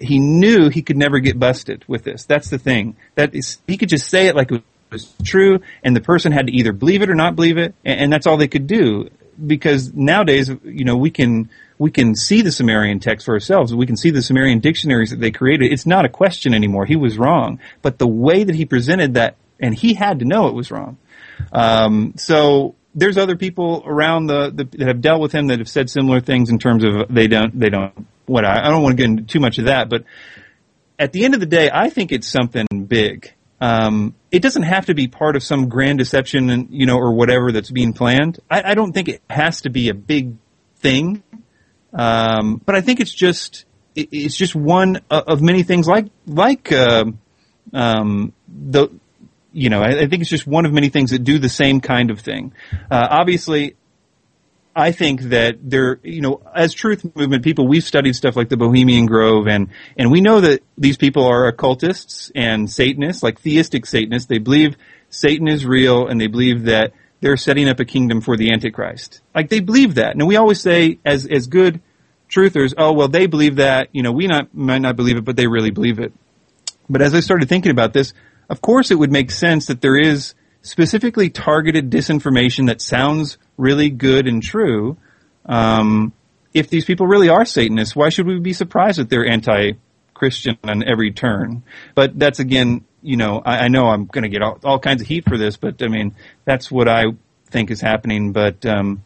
[0.00, 2.24] he knew he could never get busted with this.
[2.24, 2.96] That's the thing.
[3.14, 6.46] That is, he could just say it like it was true, and the person had
[6.46, 9.10] to either believe it or not believe it, and, and that's all they could do.
[9.44, 13.74] Because nowadays, you know, we can we can see the Sumerian text for ourselves.
[13.74, 15.72] We can see the Sumerian dictionaries that they created.
[15.72, 16.84] It's not a question anymore.
[16.84, 20.48] He was wrong, but the way that he presented that, and he had to know
[20.48, 20.98] it was wrong.
[21.50, 25.68] Um, so there's other people around the, the, that have dealt with him that have
[25.68, 28.96] said similar things in terms of they don't they don't what I, I don't want
[28.96, 30.04] to get into too much of that, but
[30.98, 33.32] at the end of the day, I think it's something big.
[33.60, 37.12] Um, it doesn't have to be part of some grand deception, and you know, or
[37.12, 38.40] whatever that's being planned.
[38.50, 40.36] I, I don't think it has to be a big
[40.76, 41.22] thing,
[41.92, 46.72] um, but I think it's just it, it's just one of many things like like
[46.72, 47.04] uh,
[47.72, 48.88] um, the
[49.52, 51.80] you know, I, I, think it's just one of many things that do the same
[51.80, 52.54] kind of thing.
[52.90, 53.76] Uh, obviously,
[54.74, 58.56] I think that there, you know, as truth movement people, we've studied stuff like the
[58.56, 63.84] Bohemian Grove, and and we know that these people are occultists and Satanists, like theistic
[63.84, 64.28] Satanists.
[64.28, 64.76] They believe
[65.10, 69.20] Satan is real, and they believe that they're setting up a kingdom for the Antichrist.
[69.34, 70.14] Like they believe that.
[70.14, 71.82] And we always say, as as good
[72.30, 73.88] truthers, oh well, they believe that.
[73.92, 76.14] You know, we not might not believe it, but they really believe it.
[76.88, 78.14] But as I started thinking about this,
[78.48, 83.90] of course it would make sense that there is specifically targeted disinformation that sounds really
[83.90, 84.96] good and true.
[85.46, 86.12] Um,
[86.54, 90.82] if these people really are Satanists, why should we be surprised that they're anti-Christian on
[90.84, 91.62] every turn?
[91.94, 95.02] But that's again, you know, I, I know I'm going to get all, all, kinds
[95.02, 97.06] of heat for this, but I mean, that's what I
[97.46, 98.32] think is happening.
[98.32, 99.02] But um,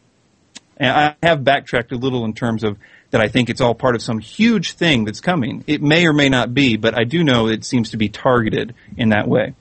[0.79, 2.77] I have backtracked a little in terms of
[3.11, 5.63] that I think it's all part of some huge thing that's coming.
[5.65, 8.75] It may or may not be, but I do know it seems to be targeted
[8.97, 9.53] in that way.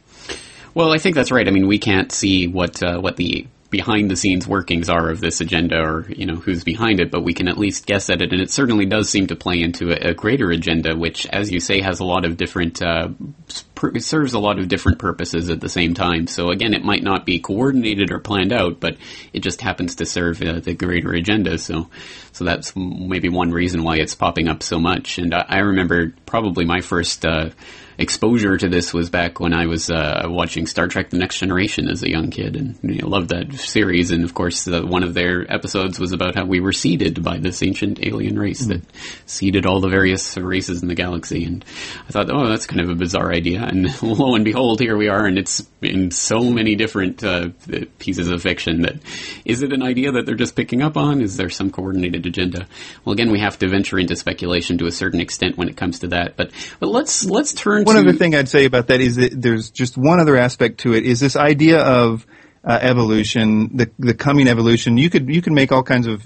[0.74, 1.46] Well, I think that's right.
[1.46, 5.20] I mean, we can't see what uh, what the behind the scenes workings are of
[5.20, 8.22] this agenda or you know who's behind it but we can at least guess at
[8.22, 8.32] it.
[8.32, 11.60] And it certainly does seem to play into a, a greater agenda which as you
[11.60, 13.08] say has a lot of different uh,
[13.98, 16.26] serves a lot of different purposes at the same time.
[16.26, 18.96] So again it might not be coordinated or planned out but
[19.32, 21.58] it just happens to serve uh, the greater agenda.
[21.58, 21.88] So
[22.32, 25.18] so that's maybe one reason why it's popping up so much.
[25.18, 27.50] And I, I remember probably my first uh,
[27.98, 31.88] exposure to this was back when I was uh, watching Star Trek: The Next Generation
[31.88, 34.10] as a young kid, and you know, loved that series.
[34.10, 37.38] And of course, uh, one of their episodes was about how we were seeded by
[37.38, 38.68] this ancient alien race mm.
[38.68, 38.82] that
[39.26, 41.44] seeded all the various races in the galaxy.
[41.44, 41.64] And
[42.08, 43.62] I thought, oh, that's kind of a bizarre idea.
[43.62, 47.50] And lo and behold, here we are, and it's in so many different uh,
[47.98, 48.82] pieces of fiction.
[48.82, 48.96] That
[49.44, 51.22] is it an idea that they're just picking up on?
[51.22, 52.66] Is there some coordinated agenda?
[53.04, 56.00] Well, again, we have to venture into speculation to a certain extent when it comes
[56.00, 56.36] to that.
[56.36, 59.70] But but let's let's turn one other thing I'd say about that is that there's
[59.70, 62.26] just one other aspect to it is this idea of
[62.64, 64.98] uh, evolution, the the coming evolution.
[64.98, 66.22] You could you can make all kinds of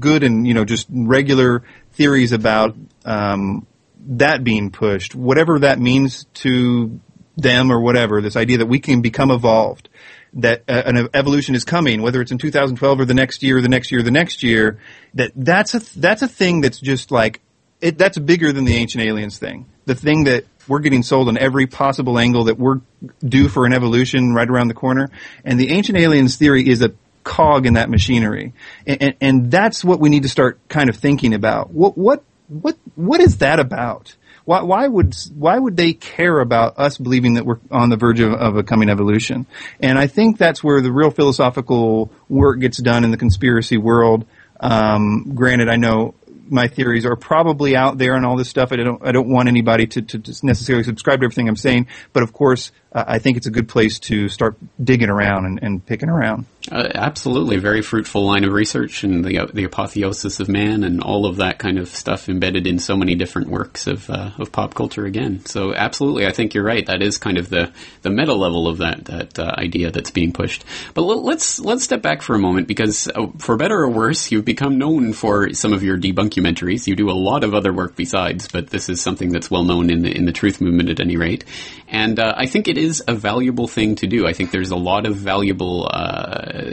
[0.00, 3.66] good and you know just regular theories about um,
[4.06, 7.00] that being pushed, whatever that means to
[7.36, 8.20] them or whatever.
[8.20, 9.88] This idea that we can become evolved,
[10.34, 13.60] that uh, an evolution is coming, whether it's in 2012 or the next year, or
[13.60, 14.78] the next year, or the next year.
[15.14, 17.40] That that's a that's a thing that's just like
[17.80, 19.66] it, that's bigger than the ancient aliens thing.
[19.84, 22.80] The thing that we're getting sold on every possible angle that we're
[23.20, 25.10] due for an evolution right around the corner.
[25.44, 26.92] And the ancient aliens theory is a
[27.24, 28.52] cog in that machinery.
[28.86, 31.70] And, and, and that's what we need to start kind of thinking about.
[31.70, 34.16] What, what, what, what is that about?
[34.44, 38.18] Why, why would why would they care about us believing that we're on the verge
[38.18, 39.46] of, of, a coming evolution?
[39.78, 44.26] And I think that's where the real philosophical work gets done in the conspiracy world.
[44.58, 46.14] Um, granted, I know
[46.48, 48.72] my theories are probably out there and all this stuff.
[48.72, 52.22] I don't I don't want anybody to, to necessarily subscribe to everything I'm saying, but
[52.22, 56.10] of course I think it's a good place to start digging around and, and picking
[56.10, 56.46] around.
[56.70, 61.26] Uh, absolutely, very fruitful line of research and the the apotheosis of man and all
[61.26, 64.74] of that kind of stuff embedded in so many different works of uh, of pop
[64.74, 65.04] culture.
[65.04, 66.86] Again, so absolutely, I think you're right.
[66.86, 67.72] That is kind of the
[68.02, 70.64] the meta level of that that uh, idea that's being pushed.
[70.94, 74.30] But l- let's let's step back for a moment because, uh, for better or worse,
[74.30, 76.86] you've become known for some of your debunkumentaries.
[76.86, 79.90] You do a lot of other work besides, but this is something that's well known
[79.90, 81.44] in the in the truth movement at any rate.
[81.88, 84.26] And I think it is a valuable thing to do.
[84.26, 86.72] I think there's a lot of valuable uh,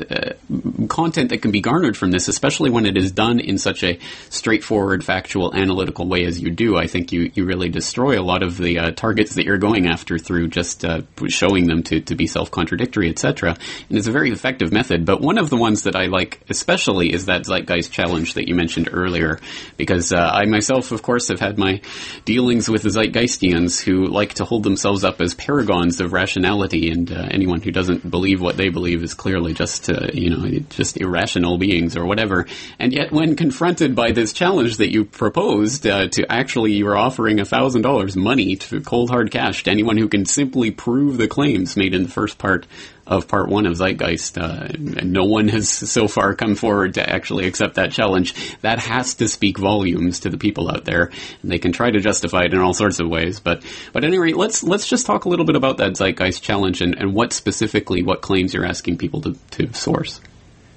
[1.00, 3.98] content that can be garnered from this, especially when it is done in such a
[4.30, 6.76] straightforward, factual, analytical way as you do.
[6.76, 9.88] I think you, you really destroy a lot of the uh, targets that you're going
[9.88, 13.56] after through just uh, showing them to, to be self-contradictory, etc.
[13.88, 15.06] And it's a very effective method.
[15.06, 18.56] But one of the ones that I like especially is that Zeitgeist challenge that you
[18.56, 19.40] mentioned earlier,
[19.78, 21.82] because uh, I myself, of course, have had my
[22.26, 27.10] dealings with the Zeitgeistians who like to hold themselves up as paragons of rationality, and
[27.10, 30.60] uh, anyone who doesn't believe what they believe is clearly just just uh, you know
[30.70, 32.46] just irrational beings or whatever.
[32.80, 36.98] And yet, when confronted by this challenge that you proposed uh, to actually you are
[36.98, 41.18] offering a thousand dollars money to cold hard cash to anyone who can simply prove
[41.18, 42.66] the claims made in the first part
[43.10, 44.68] of part one of Zeitgeist, uh,
[45.00, 48.58] and no one has so far come forward to actually accept that challenge.
[48.62, 51.12] That has to speak volumes to the people out there,
[51.42, 53.40] and they can try to justify it in all sorts of ways.
[53.40, 56.44] But, but at any rate, let's let's just talk a little bit about that Zeitgeist
[56.44, 60.22] challenge and, and what specifically, what claims you're asking people to, to source.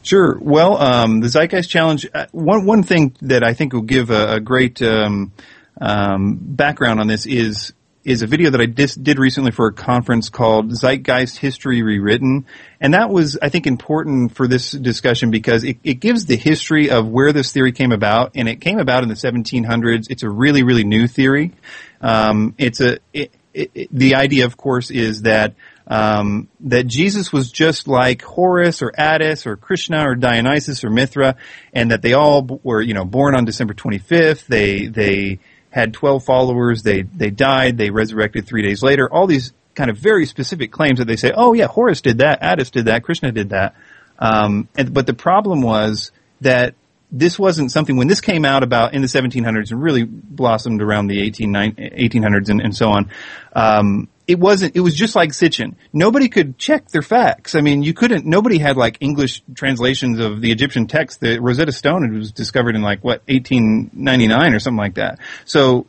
[0.03, 0.37] Sure.
[0.41, 2.07] Well, um, the Zeitgeist Challenge.
[2.13, 5.33] Uh, one one thing that I think will give a, a great um,
[5.81, 7.73] um, background on this is
[8.05, 12.47] is a video that I dis- did recently for a conference called Zeitgeist History Rewritten.
[12.81, 16.91] And that was, I think, important for this discussion because it, it gives the history
[16.91, 18.33] of where this theory came about.
[18.35, 20.09] And it came about in the 1700s.
[20.11, 21.53] It's a really, really new theory.
[22.01, 25.55] Um, it's a, it, it, the idea, of course, is that
[25.93, 31.37] um, that Jesus was just like Horus or Attis or Krishna or Dionysus or Mithra,
[31.75, 34.47] and that they all were, you know, born on December 25th.
[34.47, 35.39] They they
[35.69, 36.83] had 12 followers.
[36.83, 37.77] They, they died.
[37.77, 39.13] They resurrected three days later.
[39.13, 42.43] All these kind of very specific claims that they say, oh yeah, Horus did that,
[42.43, 43.75] Attis did that, Krishna did that.
[44.19, 46.13] Um, and, but the problem was
[46.43, 46.75] that
[47.11, 51.09] this wasn't something when this came out about in the 1700s and really blossomed around
[51.09, 53.11] the 18, 1800s and, and so on.
[53.55, 55.75] Um, it wasn't, it was just like Sitchin.
[55.93, 57.55] Nobody could check their facts.
[57.55, 61.21] I mean, you couldn't, nobody had like English translations of the Egyptian text.
[61.21, 65.19] The Rosetta Stone was discovered in like, what, 1899 or something like that.
[65.45, 65.87] So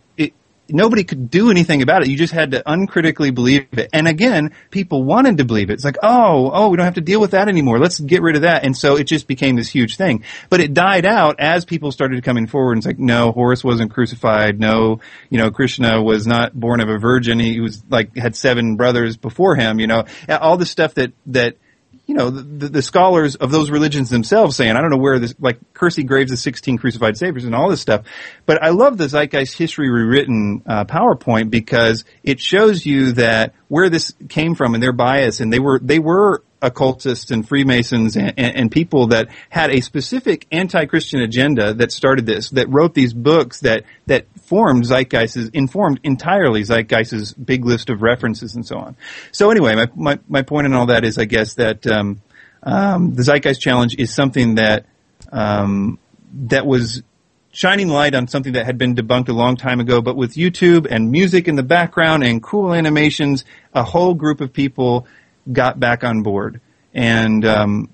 [0.69, 2.09] nobody could do anything about it.
[2.09, 3.89] You just had to uncritically believe it.
[3.91, 5.73] And again, people wanted to believe it.
[5.73, 7.79] It's like, oh, oh, we don't have to deal with that anymore.
[7.79, 8.63] Let's get rid of that.
[8.63, 10.23] And so it just became this huge thing.
[10.49, 13.91] But it died out as people started coming forward and it's like, no, Horus wasn't
[13.91, 14.59] crucified.
[14.59, 14.99] No,
[15.29, 17.39] you know, Krishna was not born of a virgin.
[17.39, 21.57] He was like, had seven brothers before him, you know, all the stuff that, that
[22.05, 25.33] you know, the, the, scholars of those religions themselves saying, I don't know where this,
[25.39, 28.05] like Kersey Graves' the 16 crucified saviors and all this stuff.
[28.45, 33.89] But I love the Zeitgeist History Rewritten uh, PowerPoint because it shows you that where
[33.89, 38.33] this came from and their bias, and they were, they were occultists and Freemasons and,
[38.37, 43.13] and, and, people that had a specific anti-Christian agenda that started this, that wrote these
[43.13, 48.95] books that, that formed Zeitgeist's, informed entirely Zeitgeist's big list of references and so on.
[49.33, 52.21] So anyway, my, my, my point in all that is, I guess, that, um,
[52.63, 54.85] um, the Zeitgeist Challenge is something that,
[55.33, 55.99] um,
[56.33, 57.03] that was
[57.51, 60.87] shining light on something that had been debunked a long time ago, but with YouTube
[60.89, 63.43] and music in the background and cool animations,
[63.73, 65.05] a whole group of people
[65.51, 66.61] got back on board.
[66.93, 67.89] And um,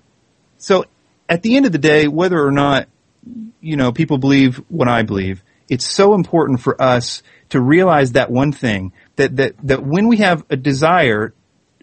[0.57, 0.85] so
[1.27, 2.87] at the end of the day, whether or not
[3.61, 8.31] you know people believe what I believe, it's so important for us to realize that
[8.31, 11.33] one thing that that that when we have a desire,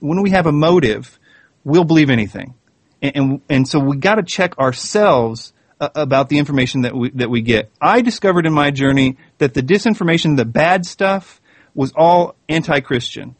[0.00, 1.18] when we have a motive,
[1.64, 2.54] we'll believe anything.
[3.00, 7.10] And and, and so we got to check ourselves uh, about the information that we
[7.10, 7.70] that we get.
[7.80, 11.40] I discovered in my journey that the disinformation, the bad stuff,
[11.74, 13.36] was all anti-Christian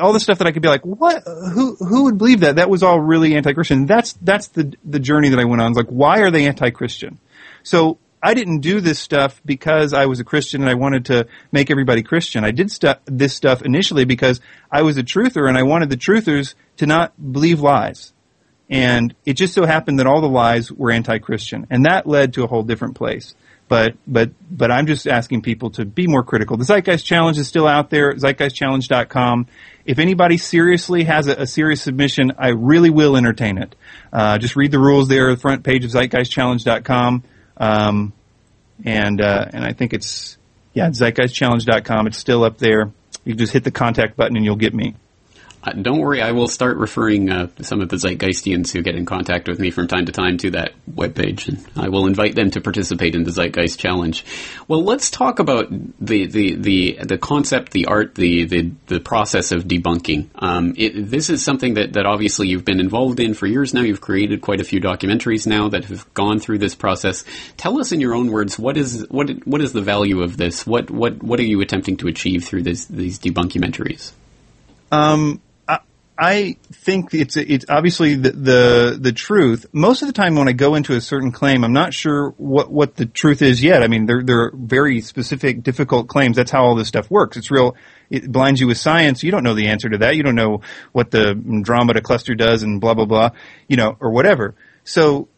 [0.00, 1.22] all the stuff that I could be like, what?
[1.26, 2.56] Who who would believe that?
[2.56, 3.86] That was all really anti-Christian.
[3.86, 5.70] That's that's the the journey that I went on.
[5.70, 7.18] It's like, why are they anti-Christian?
[7.62, 11.26] So I didn't do this stuff because I was a Christian and I wanted to
[11.52, 12.44] make everybody Christian.
[12.44, 14.40] I did stu- this stuff initially because
[14.70, 18.12] I was a truther and I wanted the truthers to not believe lies.
[18.68, 22.44] And it just so happened that all the lies were anti-Christian, and that led to
[22.44, 23.34] a whole different place.
[23.70, 26.56] But but but I'm just asking people to be more critical.
[26.56, 28.12] The Zeitgeist Challenge is still out there.
[28.12, 29.46] Zeitgeistchallenge.com.
[29.84, 33.76] If anybody seriously has a, a serious submission, I really will entertain it.
[34.12, 37.22] Uh, just read the rules there, the front page of Zeitgeistchallenge.com.
[37.58, 38.12] Um,
[38.84, 40.36] and uh, and I think it's
[40.74, 42.08] yeah, Zeitgeistchallenge.com.
[42.08, 42.90] It's still up there.
[43.24, 44.96] You just hit the contact button and you'll get me.
[45.62, 49.04] Uh, don't worry, I will start referring uh, some of the Zeitgeistians who get in
[49.04, 52.50] contact with me from time to time to that webpage, and I will invite them
[52.52, 54.24] to participate in the Zeitgeist Challenge.
[54.68, 59.52] Well, let's talk about the the the, the concept, the art, the the, the process
[59.52, 60.28] of debunking.
[60.36, 63.82] Um, it, this is something that, that obviously you've been involved in for years now.
[63.82, 67.22] You've created quite a few documentaries now that have gone through this process.
[67.58, 70.66] Tell us in your own words what is what what is the value of this?
[70.66, 74.12] What what what are you attempting to achieve through this, these debunkumentaries?
[74.90, 75.40] Um,
[76.22, 79.64] I think it's it's obviously the, the, the truth.
[79.72, 82.70] Most of the time, when I go into a certain claim, I'm not sure what
[82.70, 83.82] what the truth is yet.
[83.82, 86.36] I mean, they're they're very specific, difficult claims.
[86.36, 87.38] That's how all this stuff works.
[87.38, 87.74] It's real.
[88.10, 89.22] It blinds you with science.
[89.22, 90.14] You don't know the answer to that.
[90.14, 90.60] You don't know
[90.92, 93.30] what the Andromeda cluster does and blah blah blah.
[93.66, 94.54] You know, or whatever.
[94.84, 95.28] So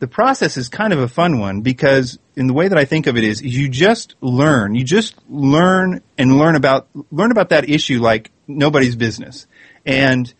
[0.00, 3.06] the process is kind of a fun one because in the way that I think
[3.06, 4.74] of it is, you just learn.
[4.74, 9.46] You just learn and learn about learn about that issue like nobody's business
[9.84, 10.32] and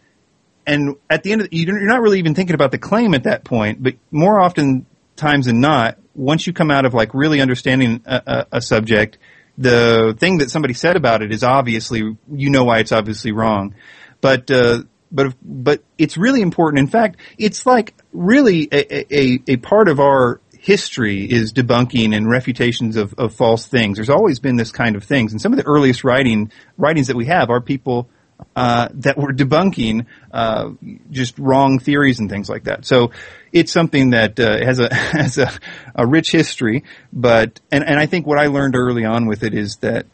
[0.66, 3.24] and at the end of the, you're not really even thinking about the claim at
[3.24, 4.86] that point, but more often
[5.16, 9.18] times than not, once you come out of like really understanding a, a, a subject,
[9.59, 13.74] the thing that somebody said about it is obviously you know why it's obviously wrong,
[14.20, 16.80] but uh, but but it's really important.
[16.80, 22.30] In fact, it's like really a, a, a part of our history is debunking and
[22.30, 23.99] refutations of, of false things.
[23.99, 27.16] There's always been this kind of things, and some of the earliest writing writings that
[27.16, 28.09] we have are people
[28.57, 30.70] uh, that were debunking uh,
[31.11, 32.84] just wrong theories and things like that.
[32.84, 33.11] So
[33.53, 35.51] it's something that uh, has a has a,
[35.95, 36.84] a rich history.
[37.12, 40.07] But and and I think what I learned early on with it is that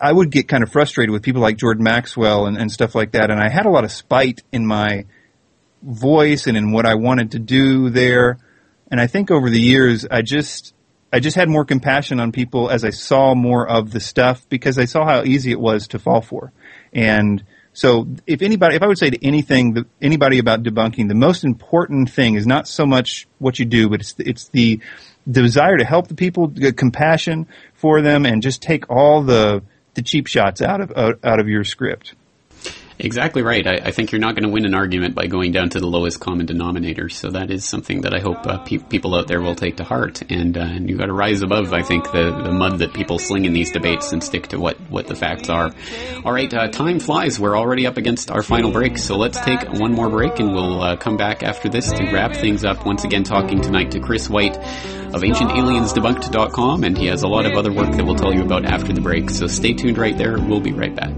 [0.00, 3.12] I would get kind of frustrated with people like Jordan Maxwell and, and stuff like
[3.12, 5.04] that, and I had a lot of spite in my
[5.82, 8.38] voice and in what I wanted to do there.
[8.90, 10.74] And I think over the years, I just
[11.12, 14.78] I just had more compassion on people as I saw more of the stuff because
[14.78, 16.52] I saw how easy it was to fall for.
[16.92, 17.42] And
[17.78, 22.10] so if anybody, if I would say to anything, anybody about debunking, the most important
[22.10, 24.80] thing is not so much what you do, but it's the, it's the,
[25.30, 29.62] desire to help the people, compassion for them, and just take all the
[29.94, 30.90] the cheap shots out of
[31.22, 32.14] out of your script.
[33.00, 33.64] Exactly right.
[33.64, 35.86] I, I think you're not going to win an argument by going down to the
[35.86, 37.08] lowest common denominator.
[37.08, 39.84] So that is something that I hope uh, pe- people out there will take to
[39.84, 40.22] heart.
[40.28, 43.20] And, uh, and you've got to rise above, I think, the, the mud that people
[43.20, 45.72] sling in these debates and stick to what, what the facts are.
[46.24, 47.38] All right, uh, time flies.
[47.38, 48.98] We're already up against our final break.
[48.98, 52.34] So let's take one more break and we'll uh, come back after this to wrap
[52.34, 52.84] things up.
[52.84, 56.82] Once again, talking tonight to Chris White of AncientAliensDebunked.com.
[56.82, 59.00] And he has a lot of other work that we'll tell you about after the
[59.00, 59.30] break.
[59.30, 60.36] So stay tuned right there.
[60.36, 61.14] We'll be right back.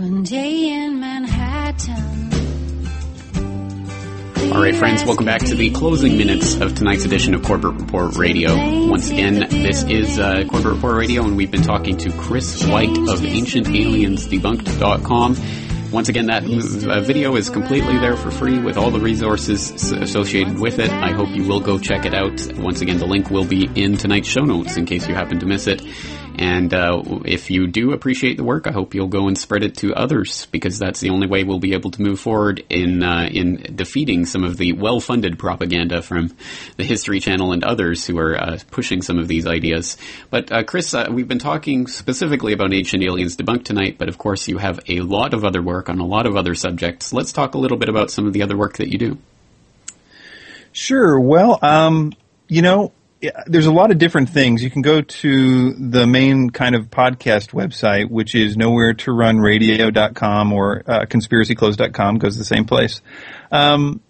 [0.00, 2.30] One day in Manhattan.
[4.50, 8.16] All right, friends, welcome back to the closing minutes of tonight's edition of Corbett Report
[8.16, 8.56] Radio.
[8.88, 12.88] Once again, this is uh, Corbett Report Radio, and we've been talking to Chris White
[12.88, 15.36] of AncientAliensDebunked.com.
[15.92, 20.58] Once again, that uh, video is completely there for free with all the resources associated
[20.58, 20.88] with it.
[20.88, 22.40] I hope you will go check it out.
[22.56, 25.46] Once again, the link will be in tonight's show notes in case you happen to
[25.46, 25.82] miss it.
[26.40, 29.76] And uh, if you do appreciate the work, I hope you'll go and spread it
[29.78, 33.28] to others because that's the only way we'll be able to move forward in uh,
[33.30, 36.34] in defeating some of the well-funded propaganda from
[36.78, 39.98] the History Channel and others who are uh, pushing some of these ideas.
[40.30, 44.16] But uh, Chris, uh, we've been talking specifically about ancient aliens debunked tonight, but of
[44.16, 47.12] course you have a lot of other work on a lot of other subjects.
[47.12, 49.18] Let's talk a little bit about some of the other work that you do.
[50.72, 51.20] Sure.
[51.20, 52.14] Well, um,
[52.48, 52.92] you know,
[53.46, 54.62] there's a lot of different things.
[54.62, 59.38] You can go to the main kind of podcast website, which is nowhere to run
[59.38, 63.02] radio.com or uh, conspiracyclothes.com goes the same place.
[63.52, 64.00] Um,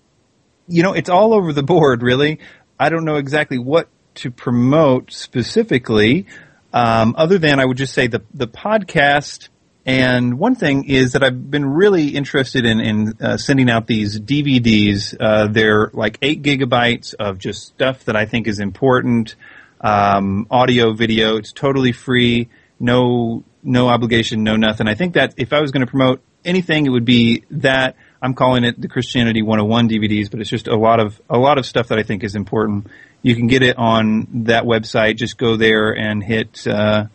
[0.68, 2.38] you know, it's all over the board, really.
[2.78, 6.26] I don't know exactly what to promote specifically,
[6.72, 9.49] um, other than I would just say the, the podcast
[9.86, 14.20] and one thing is that I've been really interested in, in uh, sending out these
[14.20, 15.16] DVDs.
[15.18, 19.36] Uh, they're like eight gigabytes of just stuff that I think is important,
[19.80, 21.36] um, audio, video.
[21.36, 24.88] It's totally free, no no obligation, no nothing.
[24.88, 27.96] I think that if I was going to promote anything, it would be that.
[28.22, 31.56] I'm calling it the Christianity 101 DVDs, but it's just a lot of a lot
[31.56, 32.88] of stuff that I think is important.
[33.22, 35.16] You can get it on that website.
[35.16, 37.06] Just go there and hit uh,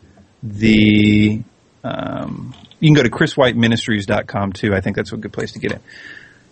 [0.42, 1.44] the
[1.86, 4.74] um, you can go to chriswhiteministries.com too.
[4.74, 5.82] I think that's a good place to get it.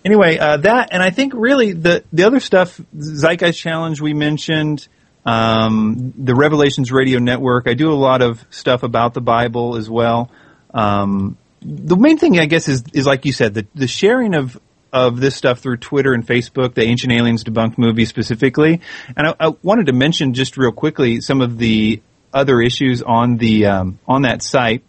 [0.05, 4.88] Anyway, uh, that and I think really the the other stuff, Zeitgeist Challenge we mentioned,
[5.25, 7.67] um, the Revelations Radio Network.
[7.67, 10.29] I do a lot of stuff about the Bible as well.
[10.73, 14.59] Um, the main thing, I guess, is is like you said, the the sharing of
[14.91, 18.81] of this stuff through Twitter and Facebook, the Ancient Aliens Debunked movie specifically.
[19.17, 23.38] And I, I wanted to mention just real quickly some of the other issues on
[23.38, 24.84] the um, on that site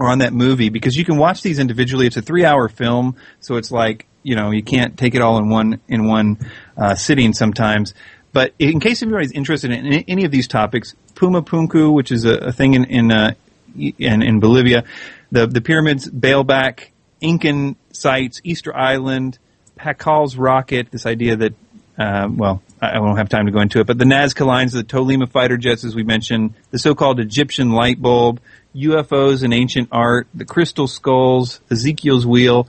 [0.00, 2.06] or on that movie because you can watch these individually.
[2.06, 5.50] It's a three-hour film, so it's like you know you can't take it all in
[5.50, 6.38] one in one
[6.76, 7.94] uh, sitting sometimes.
[8.32, 12.34] But in case anybody's interested in any of these topics, Puma Punku, which is a,
[12.34, 13.34] a thing in in, uh,
[13.76, 14.84] in in Bolivia,
[15.30, 16.88] the the pyramids, Baalbek,
[17.20, 19.38] Incan sites, Easter Island,
[19.78, 20.90] Pakal's rocket.
[20.90, 21.54] This idea that
[21.98, 24.82] uh, well, I won't have time to go into it, but the Nazca lines, the
[24.82, 28.40] Tolima fighter jets, as we mentioned, the so-called Egyptian light bulb,
[28.74, 32.68] UFOs and ancient art, the crystal skulls, Ezekiel's wheel,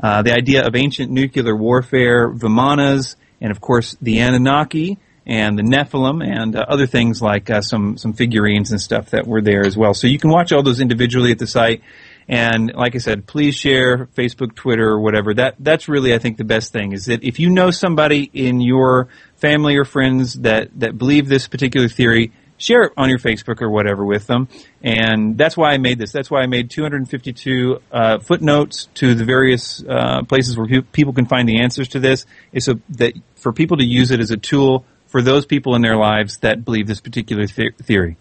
[0.00, 5.62] uh, the idea of ancient nuclear warfare, Vimanas, and of course the Anunnaki and the
[5.62, 9.64] Nephilim and uh, other things like uh, some some figurines and stuff that were there
[9.64, 9.94] as well.
[9.94, 11.82] So you can watch all those individually at the site.
[12.30, 15.34] And like I said, please share Facebook, Twitter, or whatever.
[15.34, 18.60] That that's really I think the best thing is that if you know somebody in
[18.60, 23.62] your family or friends that that believe this particular theory, share it on your Facebook
[23.62, 24.48] or whatever with them.
[24.82, 26.12] And that's why I made this.
[26.12, 31.12] That's why I made 252 uh, footnotes to the various uh, places where pe- people
[31.14, 32.26] can find the answers to this.
[32.52, 35.82] Is so that for people to use it as a tool for those people in
[35.82, 38.16] their lives that believe this particular the- theory.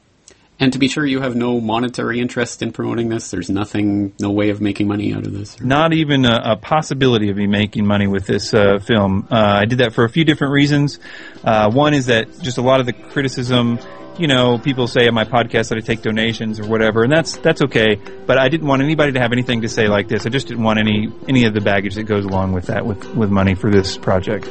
[0.59, 3.29] And to be sure, you have no monetary interest in promoting this.
[3.29, 5.61] There's nothing, no way of making money out of this.
[5.61, 9.27] Not even a, a possibility of me making money with this uh, film.
[9.29, 10.99] Uh, I did that for a few different reasons.
[11.43, 13.77] Uh, one is that just a lot of the criticism
[14.20, 17.38] you know, people say on my podcast that I take donations or whatever, and that's
[17.38, 17.95] that's okay.
[18.26, 20.26] But I didn't want anybody to have anything to say like this.
[20.26, 23.05] I just didn't want any any of the baggage that goes along with that with
[23.15, 24.49] with money for this project.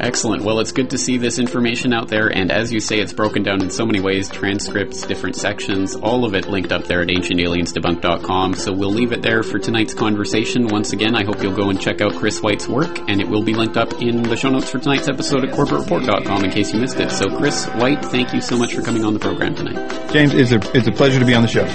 [0.00, 0.44] Excellent.
[0.44, 3.42] Well, it's good to see this information out there, and as you say, it's broken
[3.42, 7.08] down in so many ways transcripts, different sections, all of it linked up there at
[7.08, 8.54] ancientaliensdebunked.com.
[8.54, 10.68] So we'll leave it there for tonight's conversation.
[10.68, 13.42] Once again, I hope you'll go and check out Chris White's work, and it will
[13.42, 16.80] be linked up in the show notes for tonight's episode at corbettreport.com in case you
[16.80, 17.10] missed it.
[17.10, 20.12] So, Chris White, thank you so much for coming on the program tonight.
[20.12, 21.66] James, it's a, it's a pleasure to be on the show.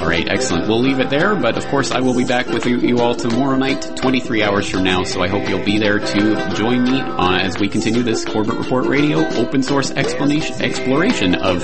[0.00, 0.68] All right, excellent.
[0.68, 3.14] We'll leave it there, but of course I will be back with you, you all
[3.14, 7.00] tomorrow night, 23 hours from now, so I hope you'll be there to join me
[7.00, 11.60] uh, as we continue this Corbett Report Radio open source explanation, exploration of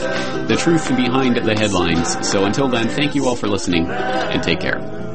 [0.49, 2.29] the truth behind the headlines.
[2.29, 5.10] So until then, thank you all for listening, and take care.